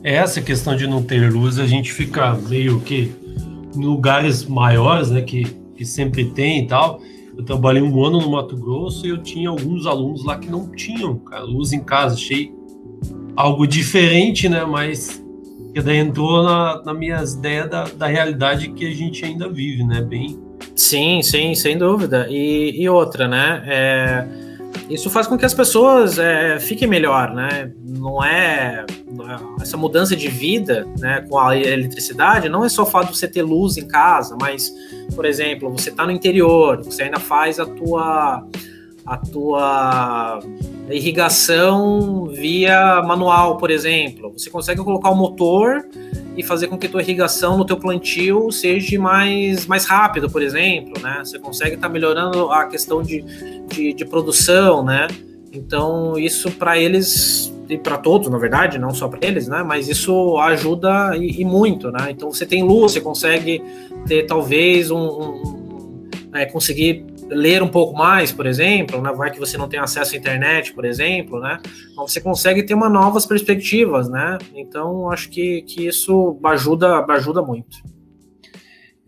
[0.04, 3.12] Essa questão de não ter luz, a gente fica meio que
[3.76, 5.46] em lugares maiores, né, que,
[5.76, 7.00] que sempre tem e tal.
[7.38, 10.70] Eu trabalhei um ano no Mato Grosso e eu tinha alguns alunos lá que não
[10.72, 12.16] tinham cara, luz em casa.
[12.16, 12.52] Achei
[13.36, 15.24] algo diferente, né, mas
[15.74, 19.84] que daí entrou na, na minhas ideias da, da realidade que a gente ainda vive,
[19.84, 20.02] né?
[20.02, 20.38] Bem.
[20.76, 22.28] Sim, sim, sem dúvida.
[22.30, 23.64] E, e outra, né?
[23.66, 24.28] É,
[24.94, 27.72] isso faz com que as pessoas é, fiquem melhor, né?
[27.84, 28.86] Não é
[29.62, 33.28] essa mudança de vida, né, com a eletricidade, não é só o fato de você
[33.28, 34.74] ter luz em casa, mas,
[35.16, 38.46] por exemplo, você está no interior, você ainda faz a tua
[39.06, 40.40] a tua
[40.94, 44.34] irrigação via manual, por exemplo.
[44.38, 45.86] Você consegue colocar o motor
[46.36, 50.42] e fazer com que a tua irrigação no teu plantio seja mais, mais rápido, por
[50.42, 51.22] exemplo, né?
[51.24, 53.22] Você consegue estar tá melhorando a questão de,
[53.68, 55.08] de, de, produção, né?
[55.52, 59.64] Então, isso para eles e para todos, na verdade, não só para eles, né?
[59.64, 62.08] Mas isso ajuda e, e, muito, né?
[62.10, 63.62] Então, você tem luz, você consegue
[64.08, 69.12] ter talvez um, um, um é, conseguir ler um pouco mais, por exemplo, né?
[69.14, 71.58] vai que você não tem acesso à internet, por exemplo, né?
[71.92, 74.38] Então você consegue ter uma novas perspectivas, né?
[74.54, 77.78] Então acho que, que isso ajuda, ajuda muito.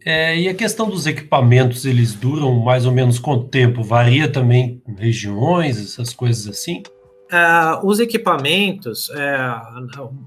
[0.05, 3.83] É, e a questão dos equipamentos, eles duram mais ou menos quanto tempo?
[3.83, 6.83] Varia também regiões, essas coisas assim?
[7.31, 9.35] É, os equipamentos, é,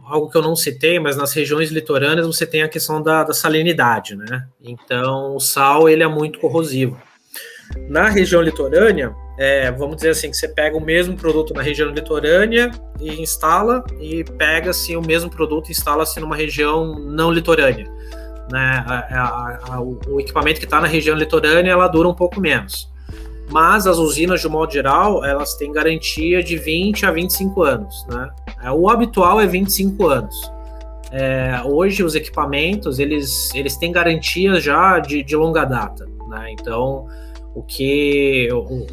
[0.07, 3.34] algo que eu não citei, mas nas regiões litorâneas você tem a questão da, da
[3.34, 4.47] salinidade, né?
[4.61, 6.99] Então o sal ele é muito corrosivo.
[7.88, 11.90] Na região litorânea, é, vamos dizer assim, que você pega o mesmo produto na região
[11.90, 17.86] litorânea e instala, e pega-se o mesmo produto e instala-se numa região não litorânea.
[18.50, 18.84] Né?
[18.86, 22.90] A, a, a, o equipamento que está na região litorânea, ela dura um pouco menos.
[23.50, 28.06] Mas as usinas, de modo geral, elas têm garantia de 20 a 25 anos.
[28.08, 28.28] Né?
[28.64, 30.52] É, o habitual é 25 anos.
[31.12, 36.06] É, hoje, os equipamentos, eles, eles têm garantia já de, de longa data.
[36.28, 36.52] Né?
[36.58, 37.06] Então,
[37.57, 38.86] o que o,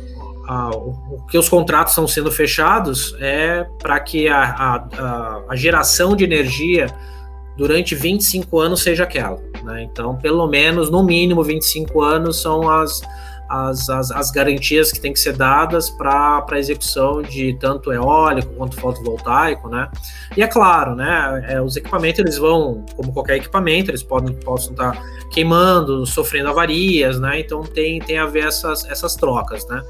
[0.48, 6.16] a, o que os contratos estão sendo fechados é para que a, a, a, geração
[6.16, 6.88] de energia
[7.58, 9.38] durante 25 anos seja aquela.
[9.64, 9.84] Né?
[9.84, 13.02] Então, pelo menos, no mínimo 25 anos são as,
[13.50, 18.54] as, as, as garantias que têm que ser dadas para a execução de tanto eólico
[18.56, 19.90] quanto fotovoltaico, né?
[20.36, 21.46] E é claro, né?
[21.48, 26.50] É, os equipamentos eles vão, como qualquer equipamento, eles podem possam estar tá queimando, sofrendo
[26.50, 27.40] avarias, né?
[27.40, 29.82] Então tem, tem a ver essas, essas trocas, né?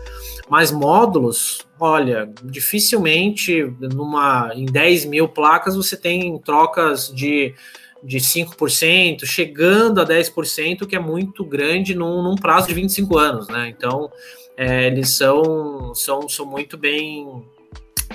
[0.50, 7.56] Mas módulos, olha, dificilmente numa em 10 mil placas você tem trocas de
[8.04, 13.48] de 5%, chegando a 10%, que é muito grande num, num prazo de 25 anos,
[13.48, 13.74] né?
[13.76, 14.12] Então,
[14.58, 17.44] é, eles são, são, são muito bem,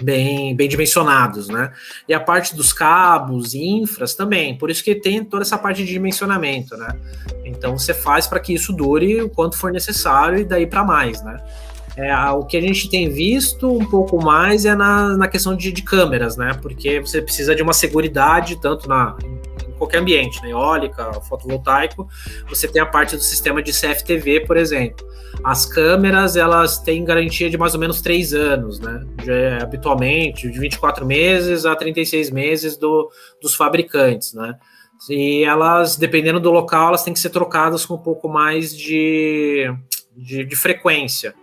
[0.03, 1.73] bem, bem dimensionados, né?
[2.07, 5.85] E a parte dos cabos e infras também, por isso que tem toda essa parte
[5.85, 6.89] de dimensionamento, né?
[7.45, 11.23] Então, você faz para que isso dure o quanto for necessário e daí para mais,
[11.25, 11.39] né?
[11.97, 15.73] É, o que a gente tem visto um pouco mais é na, na questão de,
[15.73, 16.57] de câmeras, né?
[16.63, 19.17] Porque você precisa de uma seguridade, tanto na,
[19.79, 20.51] qualquer ambiente, né?
[20.51, 22.09] eólica, fotovoltaico,
[22.49, 25.07] você tem a parte do sistema de CFTV, por exemplo.
[25.45, 29.07] As câmeras, elas têm garantia de mais ou menos três anos, né?
[29.23, 33.11] De, habitualmente, de 24 meses a 36 meses do,
[33.41, 34.57] dos fabricantes, né?
[35.09, 39.73] E elas, dependendo do local, elas têm que ser trocadas com um pouco mais de,
[40.17, 41.35] de, de frequência.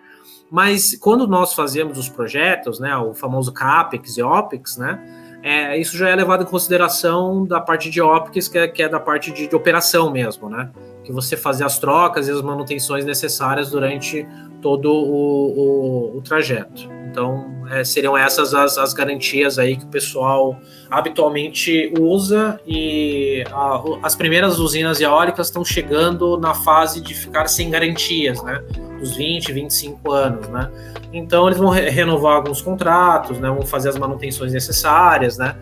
[0.51, 5.95] Mas quando nós fazemos os projetos, né, o famoso CAPEX e OPEX, né, é, isso
[5.95, 9.31] já é levado em consideração da parte de OPEX, que é, que é da parte
[9.31, 10.71] de, de, operação mesmo, né?
[11.05, 14.27] Que você fazer as trocas e as manutenções necessárias durante
[14.61, 16.89] todo o, o, o trajeto.
[17.15, 23.81] Então, é, seriam essas as, as, garantias aí que o pessoal habitualmente usa e a,
[24.03, 28.61] as primeiras usinas eólicas estão chegando na fase de ficar sem garantias, né?
[28.99, 30.69] Dos 20, 25 anos, né?
[31.13, 33.49] Então eles vão re renovar alguns contratos, né?
[33.49, 35.55] Vão fazer as manutenções necessárias, né?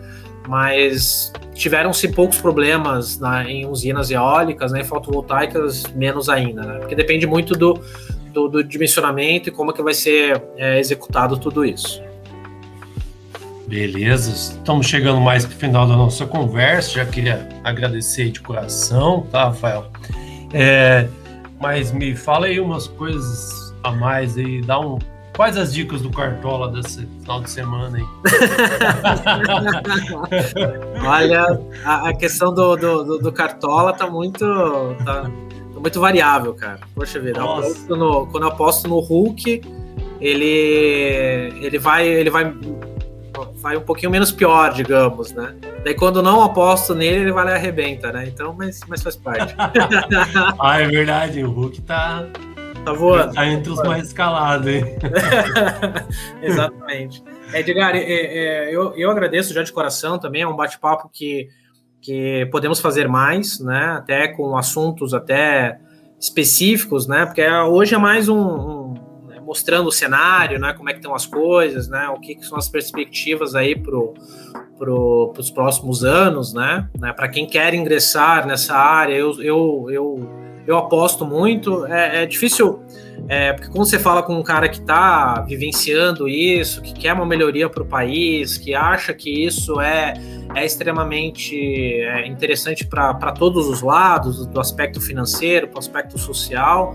[0.46, 4.84] Mas tiveram-se poucos problemas né, em usinas eólicas, né?
[4.84, 6.78] Fotovoltaicas menos ainda, né?
[6.78, 7.80] Porque depende muito do,
[8.32, 12.02] do, do dimensionamento e como é que vai ser é, executado tudo isso.
[13.66, 16.90] Beleza, estamos chegando mais para o final da nossa conversa.
[16.90, 19.90] Já queria agradecer de coração, tá, Rafael?
[20.52, 21.08] É,
[21.58, 24.98] mas me fala aí umas coisas a mais aí, dá um.
[25.36, 28.04] Quais as dicas do Cartola desse final de semana aí?
[31.04, 34.44] Olha, a, a questão do, do, do, Cartola tá muito.
[35.04, 35.30] Tá, tá,
[35.80, 36.80] muito variável, cara.
[36.94, 39.60] Poxa vida, eu no, quando eu aposto no Hulk,
[40.20, 42.06] ele, ele vai.
[42.06, 42.54] Ele vai
[43.56, 45.54] vai um pouquinho menos pior, digamos, né?
[45.82, 48.26] Daí quando não aposto nele, ele vai lá e arrebenta, né?
[48.26, 49.54] Então, mas, mas faz parte.
[50.60, 52.26] ah, é verdade, o Hulk tá.
[52.84, 53.34] Tá voando.
[53.34, 54.84] Tá entre os mais escalados, hein?
[56.42, 57.22] Exatamente.
[57.52, 61.48] É, Edgar, é, é, eu, eu agradeço já de coração também, é um bate-papo que,
[62.00, 63.96] que podemos fazer mais, né?
[63.96, 65.78] Até com assuntos até
[66.20, 67.26] específicos, né?
[67.26, 68.94] Porque hoje é mais um, um
[69.44, 72.56] mostrando o cenário, né, como é que estão as coisas, né, o que, que são
[72.56, 73.92] as perspectivas aí para
[74.78, 80.43] pro, os próximos anos, né, né para quem quer ingressar nessa área, eu, eu, eu,
[80.66, 82.82] eu aposto muito, é, é difícil,
[83.28, 87.26] é, porque quando você fala com um cara que está vivenciando isso, que quer uma
[87.26, 90.14] melhoria para o país, que acha que isso é,
[90.54, 96.94] é extremamente é, interessante para todos os lados, do aspecto financeiro, para o aspecto social,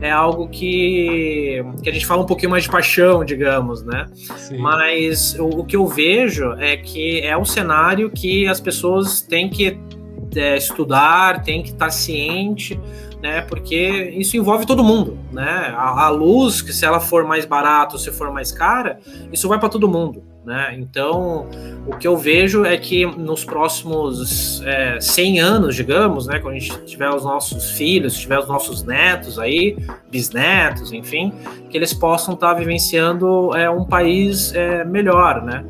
[0.00, 4.06] é algo que, que a gente fala um pouquinho mais de paixão, digamos, né?
[4.14, 4.58] Sim.
[4.58, 9.50] Mas o, o, que eu vejo é que é um cenário que as pessoas têm
[9.50, 9.78] que
[10.36, 12.80] é, estudar, têm que estar ciente,
[13.22, 13.42] né?
[13.42, 15.72] Porque isso envolve todo mundo, né?
[15.76, 18.98] A, a luz, que se ela for mais barata ou se for mais cara,
[19.32, 20.22] isso vai para todo mundo.
[20.44, 20.74] Né?
[20.78, 21.48] Então,
[21.86, 26.58] o que eu vejo é que nos próximos é, 100 anos, digamos, né, quando a
[26.58, 29.76] gente tiver os nossos filhos, tiver os nossos netos aí,
[30.10, 31.30] bisnetos, enfim,
[31.68, 35.62] que eles possam estar tá vivenciando é, um país é, melhor, né?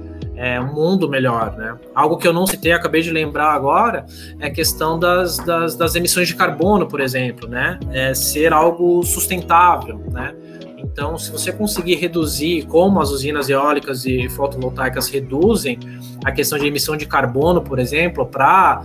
[0.42, 1.76] É, um mundo melhor, né?
[1.94, 4.06] Algo que eu não citei, acabei de lembrar agora,
[4.38, 7.78] é a questão das, das, das emissões de carbono, por exemplo, né?
[7.92, 10.34] É ser algo sustentável, né?
[10.78, 15.78] Então, se você conseguir reduzir, como as usinas eólicas e fotovoltaicas reduzem
[16.24, 18.82] a questão de emissão de carbono, por exemplo, para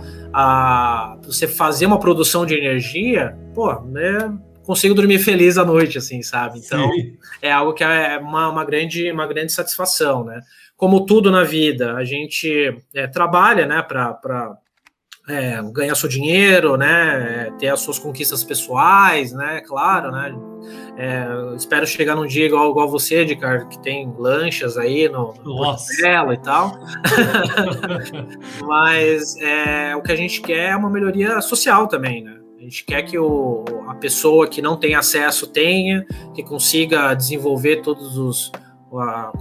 [1.22, 4.30] você fazer uma produção de energia, pô, né,
[4.66, 6.58] consigo dormir feliz à noite, assim, sabe?
[6.58, 7.16] Então, Sim.
[7.40, 10.40] é algo que é uma, uma, grande, uma grande satisfação, né?
[10.76, 14.58] Como tudo na vida, a gente é, trabalha, né, para
[15.28, 20.34] é, ganhar seu dinheiro, né, ter as suas conquistas pessoais, né, claro, né,
[20.96, 26.32] é, espero chegar num dia igual, igual você, Edgar, que tem lanchas aí no, no
[26.32, 26.78] e tal,
[28.62, 33.02] mas é, o que a gente quer é uma melhoria social também, né, gente quer
[33.02, 36.04] que o, a pessoa que não tem acesso tenha,
[36.34, 38.52] que consiga desenvolver todos os,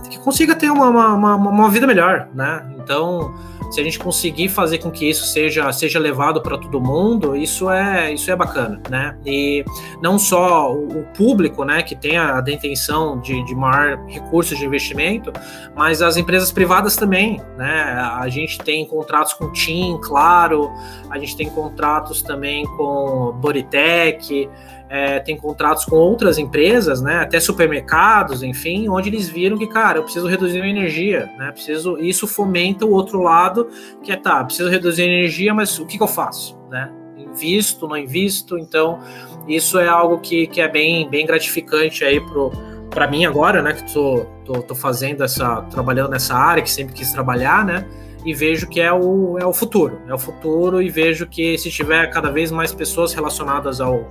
[0.10, 3.34] que consiga ter uma, uma, uma, vida melhor, né, então
[3.72, 7.70] se a gente conseguir fazer com que isso seja, seja levado para todo mundo, isso
[7.70, 9.18] é, isso é bacana, né?
[9.26, 9.66] E
[10.02, 14.66] não só o, público, né, que tem a, a intenção de, de maior recursos de
[14.66, 15.32] investimento,
[15.76, 17.84] mas as empresas privadas também, né?
[18.18, 20.72] A gente tem contratos com TIM, claro,
[21.10, 24.50] a gente tem contratos também com Bodytech,
[24.90, 29.98] é, tem contratos com outras empresas, né, até supermercados, enfim, onde eles viram que, cara,
[29.98, 33.68] eu preciso reduzir a energia, né, preciso, isso fomenta o outro lado,
[34.04, 37.88] que é, tá, preciso reduzir a energia, mas o que, que eu faço, né, invisto,
[37.88, 39.00] não invisto, então
[39.48, 42.52] isso é algo que, que é bem, bem gratificante aí pro
[42.88, 46.94] para mim agora, né, que tô, tô, tô fazendo essa, trabalhando nessa área, que sempre
[46.94, 47.86] quis trabalhar, né,
[48.24, 51.70] e vejo que é o, é o futuro, é o futuro e vejo que se
[51.70, 54.10] tiver cada vez mais pessoas relacionadas ao,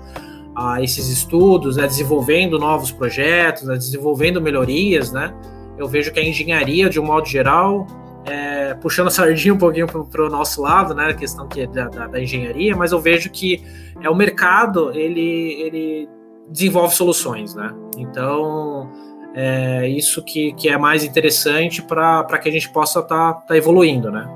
[0.55, 5.35] a esses estudos, né, desenvolvendo novos projetos, né, desenvolvendo melhorias, né,
[5.77, 7.87] eu vejo que a engenharia, de um modo geral,
[8.25, 11.67] é, puxando a sardinha um pouquinho para o nosso lado, né, a questão que é
[11.67, 13.63] da, da, da, engenharia, mas eu vejo que
[14.01, 16.09] é o mercado ele, ele
[16.49, 17.71] desenvolve soluções, né?
[17.99, 18.91] Então
[19.35, 23.57] é isso que, que é mais interessante para que a gente possa estar tá, tá
[23.57, 24.27] evoluindo, né?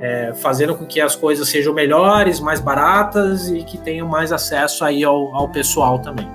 [0.00, 4.84] É, fazendo com que as coisas sejam melhores, mais baratas e que tenham mais acesso
[4.84, 6.28] aí ao, ao pessoal também.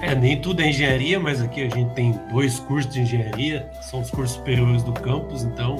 [0.00, 4.00] É, nem tudo é engenharia, mas aqui a gente tem dois cursos de engenharia, são
[4.00, 5.76] os cursos superiores do campus, então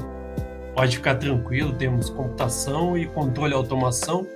[0.74, 4.26] pode ficar tranquilo, temos computação e controle e automação.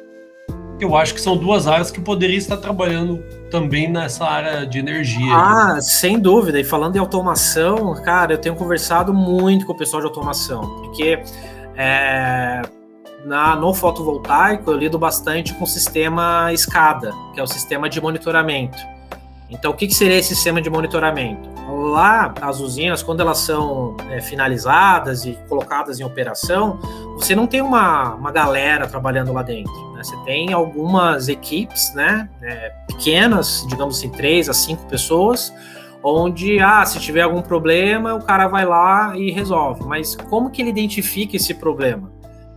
[0.78, 5.34] Eu acho que são duas áreas que poderia estar trabalhando também nessa área de energia.
[5.34, 5.82] Ah, aí.
[5.82, 6.60] sem dúvida.
[6.60, 11.20] E falando em automação, cara, eu tenho conversado muito com o pessoal de automação, porque
[11.78, 12.62] é,
[13.24, 18.00] na, no fotovoltaico, eu lido bastante com o sistema SCADA, que é o sistema de
[18.00, 18.76] monitoramento.
[19.48, 21.48] Então, o que, que seria esse sistema de monitoramento?
[21.70, 26.78] Lá, as usinas, quando elas são é, finalizadas e colocadas em operação,
[27.14, 29.72] você não tem uma, uma galera trabalhando lá dentro.
[29.92, 30.02] Né?
[30.02, 35.52] Você tem algumas equipes né, é, pequenas, digamos assim, três a cinco pessoas,
[36.02, 39.84] onde, ah, se tiver algum problema, o cara vai lá e resolve.
[39.84, 42.12] Mas como que ele identifica esse problema?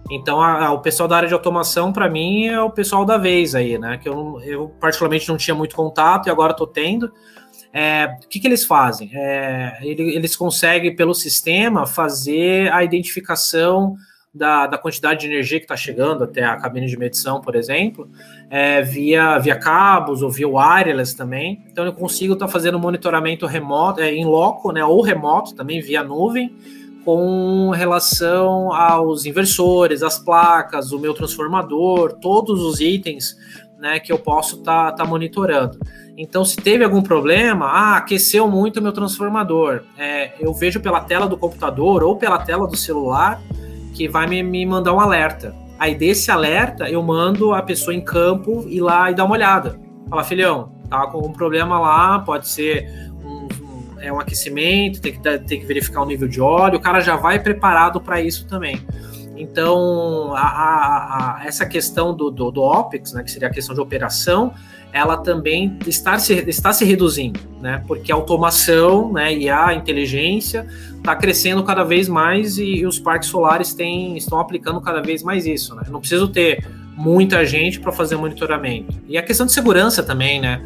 [0.09, 3.17] Então, a, a, o pessoal da área de automação, para mim, é o pessoal da
[3.17, 3.97] vez aí, né?
[3.97, 7.11] Que eu, eu particularmente não tinha muito contato e agora estou tendo.
[7.73, 9.09] É, o que, que eles fazem?
[9.13, 13.95] É, eles conseguem, pelo sistema, fazer a identificação
[14.33, 18.09] da, da quantidade de energia que está chegando até a cabine de medição, por exemplo,
[18.49, 21.61] é, via, via cabos ou via wireless também.
[21.69, 24.83] Então, eu consigo estar tá fazendo monitoramento remoto, é, em loco, né?
[24.85, 26.55] Ou remoto também, via nuvem
[27.03, 33.35] com relação aos inversores, as placas, o meu transformador, todos os itens
[33.79, 35.79] né, que eu posso estar tá, tá monitorando.
[36.15, 41.01] Então, se teve algum problema, ah, aqueceu muito o meu transformador, é, eu vejo pela
[41.01, 43.41] tela do computador ou pela tela do celular
[43.93, 45.55] que vai me, me mandar um alerta.
[45.79, 49.79] Aí desse alerta eu mando a pessoa em campo ir lá e dar uma olhada.
[50.09, 53.11] Fala, filhão, tá com um problema lá, pode ser
[54.01, 57.15] é um aquecimento, tem que, tem que verificar o nível de óleo, o cara já
[57.15, 58.81] vai preparado para isso também.
[59.35, 63.73] Então, a, a, a, essa questão do, do, do, OPEX, né, que seria a questão
[63.73, 64.53] de operação,
[64.93, 70.67] ela também está se, está se reduzindo, né, porque a automação né, e a inteligência
[70.97, 75.23] está crescendo cada vez mais e, e os parques solares têm, estão aplicando cada vez
[75.23, 75.73] mais isso.
[75.75, 75.83] Né?
[75.89, 76.63] Não preciso ter
[76.95, 78.93] muita gente para fazer monitoramento.
[79.07, 80.61] E a questão de segurança também, né?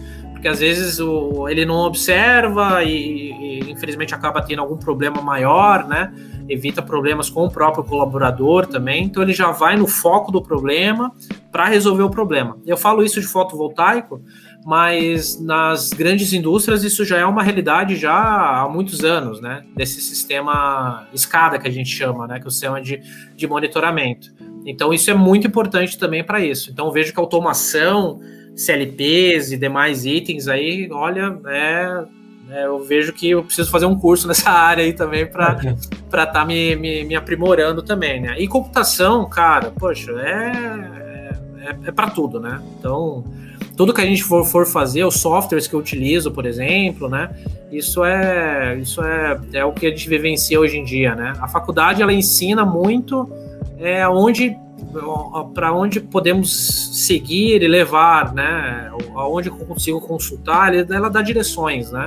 [0.45, 5.87] Porque às vezes o, ele não observa e, e, infelizmente acaba tendo algum problema maior,
[5.87, 6.13] né?
[6.47, 11.11] Evita problemas com o próprio colaborador também, então ele já vai no foco do problema
[11.51, 12.59] para resolver o problema.
[12.63, 14.21] Eu falo isso de fotovoltaico,
[14.63, 19.63] mas nas grandes indústrias isso já é uma realidade já há muitos anos, né?
[19.75, 22.39] Desse sistema escada que a gente chama, né?
[22.39, 23.01] Que o sistema de,
[23.35, 24.31] de monitoramento.
[24.63, 26.69] Então isso é muito importante também para isso.
[26.69, 28.19] Então vejo que a automação
[28.55, 32.03] CLPs e demais itens aí, olha, é,
[32.49, 35.57] é, eu vejo que eu preciso fazer um curso nessa área aí também para
[36.05, 38.35] estar tá me, me, me, aprimorando também, né?
[38.39, 42.61] E computação, cara, poxa, é, é, é para tudo, né?
[42.79, 43.23] Então,
[43.75, 47.29] tudo que a gente for, for fazer, os softwares que eu utilizo, por exemplo, né?
[47.71, 51.33] Isso é, isso é, é o que a gente vivencia hoje em dia, né?
[51.39, 53.29] A faculdade, ela ensina muito
[53.77, 54.55] é, onde
[55.53, 58.91] para onde podemos seguir e levar, né?
[59.13, 62.05] Aonde eu consigo consultar, ela dá direções, né?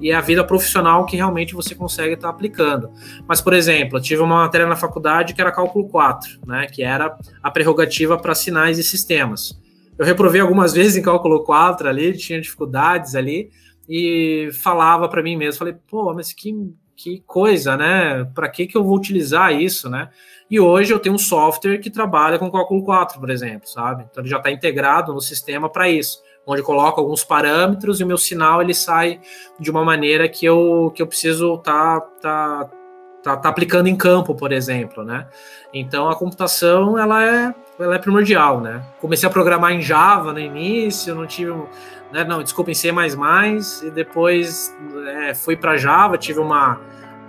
[0.00, 2.90] E é a vida profissional que realmente você consegue estar tá aplicando.
[3.26, 6.66] Mas, por exemplo, eu tive uma matéria na faculdade que era cálculo 4, né?
[6.66, 9.58] Que era a prerrogativa para sinais e sistemas.
[9.98, 13.50] Eu reprovei algumas vezes em cálculo 4 ali, tinha dificuldades ali,
[13.88, 16.54] e falava para mim mesmo, falei, pô, mas que,
[16.98, 18.24] que coisa, né?
[18.34, 20.10] Para que, que eu vou utilizar isso, né?
[20.50, 24.04] E hoje eu tenho um software que trabalha com cálculo 4, por exemplo, sabe?
[24.10, 28.04] Então ele já está integrado no sistema para isso, onde eu coloco alguns parâmetros e
[28.04, 29.20] o meu sinal ele sai
[29.60, 32.68] de uma maneira que eu, que eu preciso tá, tá,
[33.28, 35.26] tá, tá aplicando em campo, por exemplo, né?
[35.72, 38.82] Então a computação ela é, ela é primordial, né?
[39.00, 41.52] Comecei a programar em Java no início, não tive
[42.10, 44.74] né, não, desculpa, em C++, e depois
[45.26, 46.80] é, fui para Java, tive uma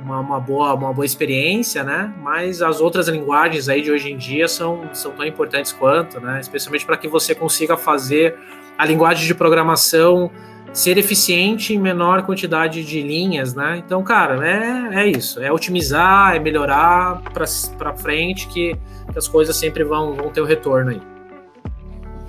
[0.02, 2.14] uma, uma, boa, uma boa experiência, né?
[2.22, 6.40] Mas as outras linguagens aí de hoje em dia são, são tão importantes quanto, né?
[6.40, 8.38] Especialmente para que você consiga fazer
[8.78, 10.32] a linguagem de programação
[10.74, 13.82] ser eficiente em menor quantidade de linhas, né?
[13.84, 18.76] Então, cara, é, é isso, é otimizar, é melhorar para frente que,
[19.12, 21.02] que, as coisas sempre vão, vão ter o um retorno aí.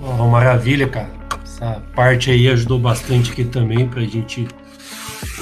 [0.01, 1.09] Oh, maravilha, cara.
[1.43, 4.47] Essa parte aí ajudou bastante aqui também para a gente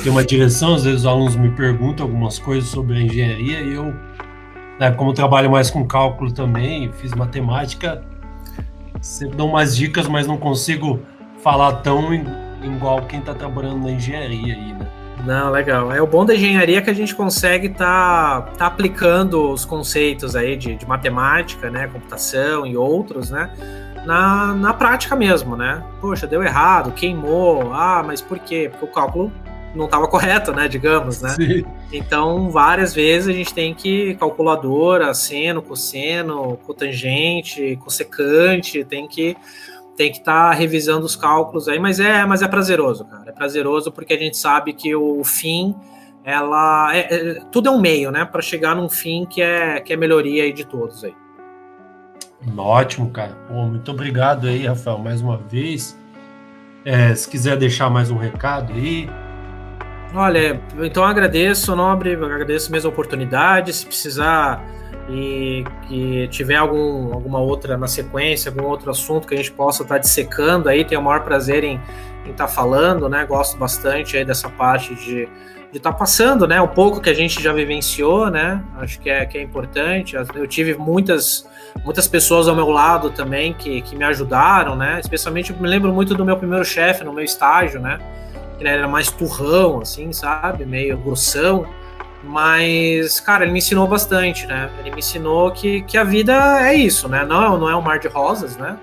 [0.04, 0.76] ter uma direção.
[0.76, 3.94] Às vezes os alunos me perguntam algumas coisas sobre a engenharia e eu,
[4.80, 8.04] né, como trabalho mais com cálculo também, fiz matemática,
[9.02, 11.00] sempre dou umas dicas, mas não consigo
[11.42, 12.14] falar tão
[12.64, 14.88] igual quem está trabalhando na engenharia aí, né?
[15.26, 15.92] Não, legal.
[15.92, 20.36] É o bom da engenharia que a gente consegue estar tá, tá aplicando os conceitos
[20.36, 23.52] aí de, de matemática, né, computação e outros, né,
[24.06, 25.84] na, na prática mesmo, né?
[26.00, 28.70] Poxa, deu errado, queimou, ah, mas por quê?
[28.72, 29.32] Porque o cálculo
[29.76, 30.68] não estava correto, né?
[30.68, 31.30] Digamos, né?
[31.30, 31.66] Sim.
[31.92, 39.36] Então, várias vezes a gente tem que calculadora, seno, cosseno, cotangente, cossecante, tem que
[40.00, 43.24] tem que estar tá revisando os cálculos aí, mas é, mas é prazeroso, cara.
[43.28, 45.76] É prazeroso porque a gente sabe que o fim,
[46.24, 49.92] ela, é, é, tudo é um meio, né, para chegar num fim que é que
[49.92, 51.14] é melhoria aí de todos aí.
[52.58, 53.36] Ótimo, cara.
[53.50, 56.00] Pô, muito obrigado aí, Rafael, mais uma vez.
[56.86, 59.10] É, se quiser deixar mais um recado aí.
[60.16, 63.74] Olha, então agradeço, Nobre, agradeço mesmo a oportunidade.
[63.74, 64.66] Se precisar
[65.10, 69.82] e que tiver algum, alguma outra na sequência, algum outro assunto que a gente possa
[69.84, 71.82] estar dissecando aí, tenho o maior prazer em
[72.28, 73.26] estar falando, né?
[73.26, 75.28] Gosto bastante aí dessa parte de
[75.74, 78.64] estar tá passando, né, um pouco que a gente já vivenciou, né?
[78.78, 80.16] Acho que é, que é importante.
[80.16, 81.48] Eu tive muitas
[81.84, 85.00] muitas pessoas ao meu lado também que, que me ajudaram, né?
[85.00, 88.00] Especialmente me lembro muito do meu primeiro chefe no meu estágio, né?
[88.60, 90.66] Ele era mais turrão, assim, sabe?
[90.66, 91.66] Meio grossão.
[92.24, 94.70] Mas, cara, ele me ensinou bastante, né?
[94.80, 97.26] Ele me ensinou que, que a vida é isso, né?
[97.26, 98.78] Não, não é um mar de rosas, né?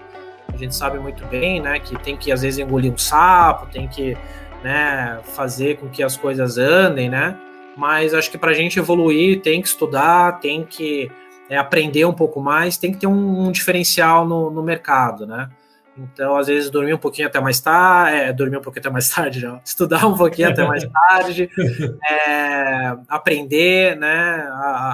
[0.53, 1.79] A gente sabe muito bem, né?
[1.79, 4.17] Que tem que, às vezes, engolir um sapo, tem que
[4.65, 7.37] né, fazer com que as coisas andem, né?
[7.77, 11.11] Mas acho que para a gente evoluir tem que estudar, tem que
[11.51, 15.51] é, aprender um pouco mais, tem que ter um, um diferencial no, no mercado, né?
[15.99, 19.09] Então, às vezes, dormir um pouquinho até mais tarde, é, dormir um pouquinho até mais
[19.11, 19.61] tarde, não.
[19.65, 21.49] estudar um pouquinho até mais tarde,
[22.07, 24.49] é, aprender, né?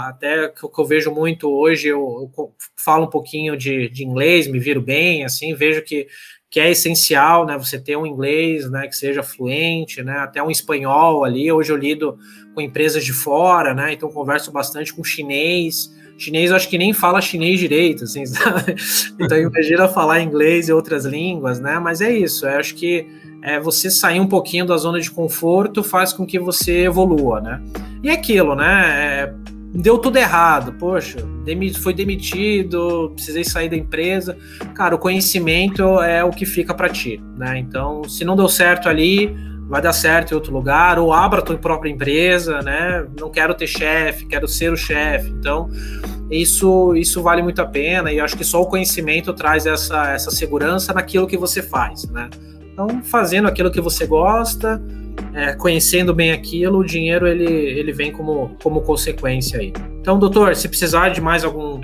[0.07, 4.47] até que, que eu vejo muito hoje, eu, eu falo um pouquinho de, de, inglês,
[4.47, 6.07] me viro bem, assim, vejo que,
[6.49, 7.57] que é essencial, né?
[7.57, 8.87] Você ter um inglês, né?
[8.87, 10.19] Que seja fluente, né?
[10.19, 11.51] Até um espanhol ali.
[11.51, 12.19] Hoje eu lido
[12.55, 13.95] com empresas de fora, né?
[13.95, 15.91] Então converso bastante com chinês
[16.23, 18.77] Chinês eu acho que nem fala chinês direito, assim, sabe?
[19.19, 21.81] Então imagina falar inglês e outras línguas, né?
[21.81, 23.07] Mas é isso, eu acho que
[23.43, 27.61] é, você sair um pouquinho da zona de conforto faz com que você evolua, né?
[28.05, 29.25] E é aquilo, né?
[29.25, 29.35] É,
[29.75, 31.19] deu tudo errado, poxa,
[31.81, 34.39] foi demitido, precisei sair da empresa.
[34.77, 37.59] Cara, o conhecimento é o que fica para ti, né?
[37.59, 39.35] Então, se não deu certo ali,
[39.69, 43.07] vai dar certo em outro lugar, ou abra a tua própria empresa, né?
[43.19, 45.31] Não quero ter chefe, quero ser o chefe.
[45.31, 45.71] Então,
[46.31, 50.31] isso, isso vale muito a pena e acho que só o conhecimento traz essa, essa
[50.31, 52.29] segurança naquilo que você faz, né?
[52.73, 54.83] Então, fazendo aquilo que você gosta,
[55.35, 59.73] é, conhecendo bem aquilo, o dinheiro ele, ele vem como, como consequência aí.
[60.01, 61.81] Então, doutor, se precisar de mais algum,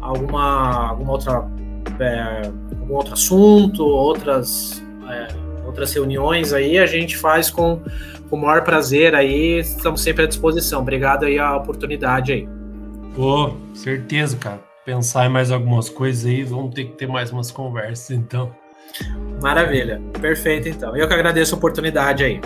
[0.00, 1.48] alguma, alguma outra,
[2.00, 2.42] é,
[2.80, 5.28] algum outro assunto, outras é,
[5.76, 7.80] outras reuniões aí, a gente faz com,
[8.28, 10.80] com o maior prazer aí, estamos sempre à disposição.
[10.80, 12.48] Obrigado aí a oportunidade aí.
[13.14, 14.60] Pô, certeza, cara.
[14.84, 18.50] Pensar em mais algumas coisas aí, vamos ter que ter mais umas conversas, então.
[19.42, 20.96] Maravilha, perfeito então.
[20.96, 22.40] Eu que agradeço a oportunidade aí.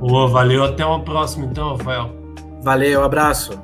[0.00, 2.10] Pô, valeu, até uma próxima então, Rafael.
[2.62, 3.63] Valeu, abraço.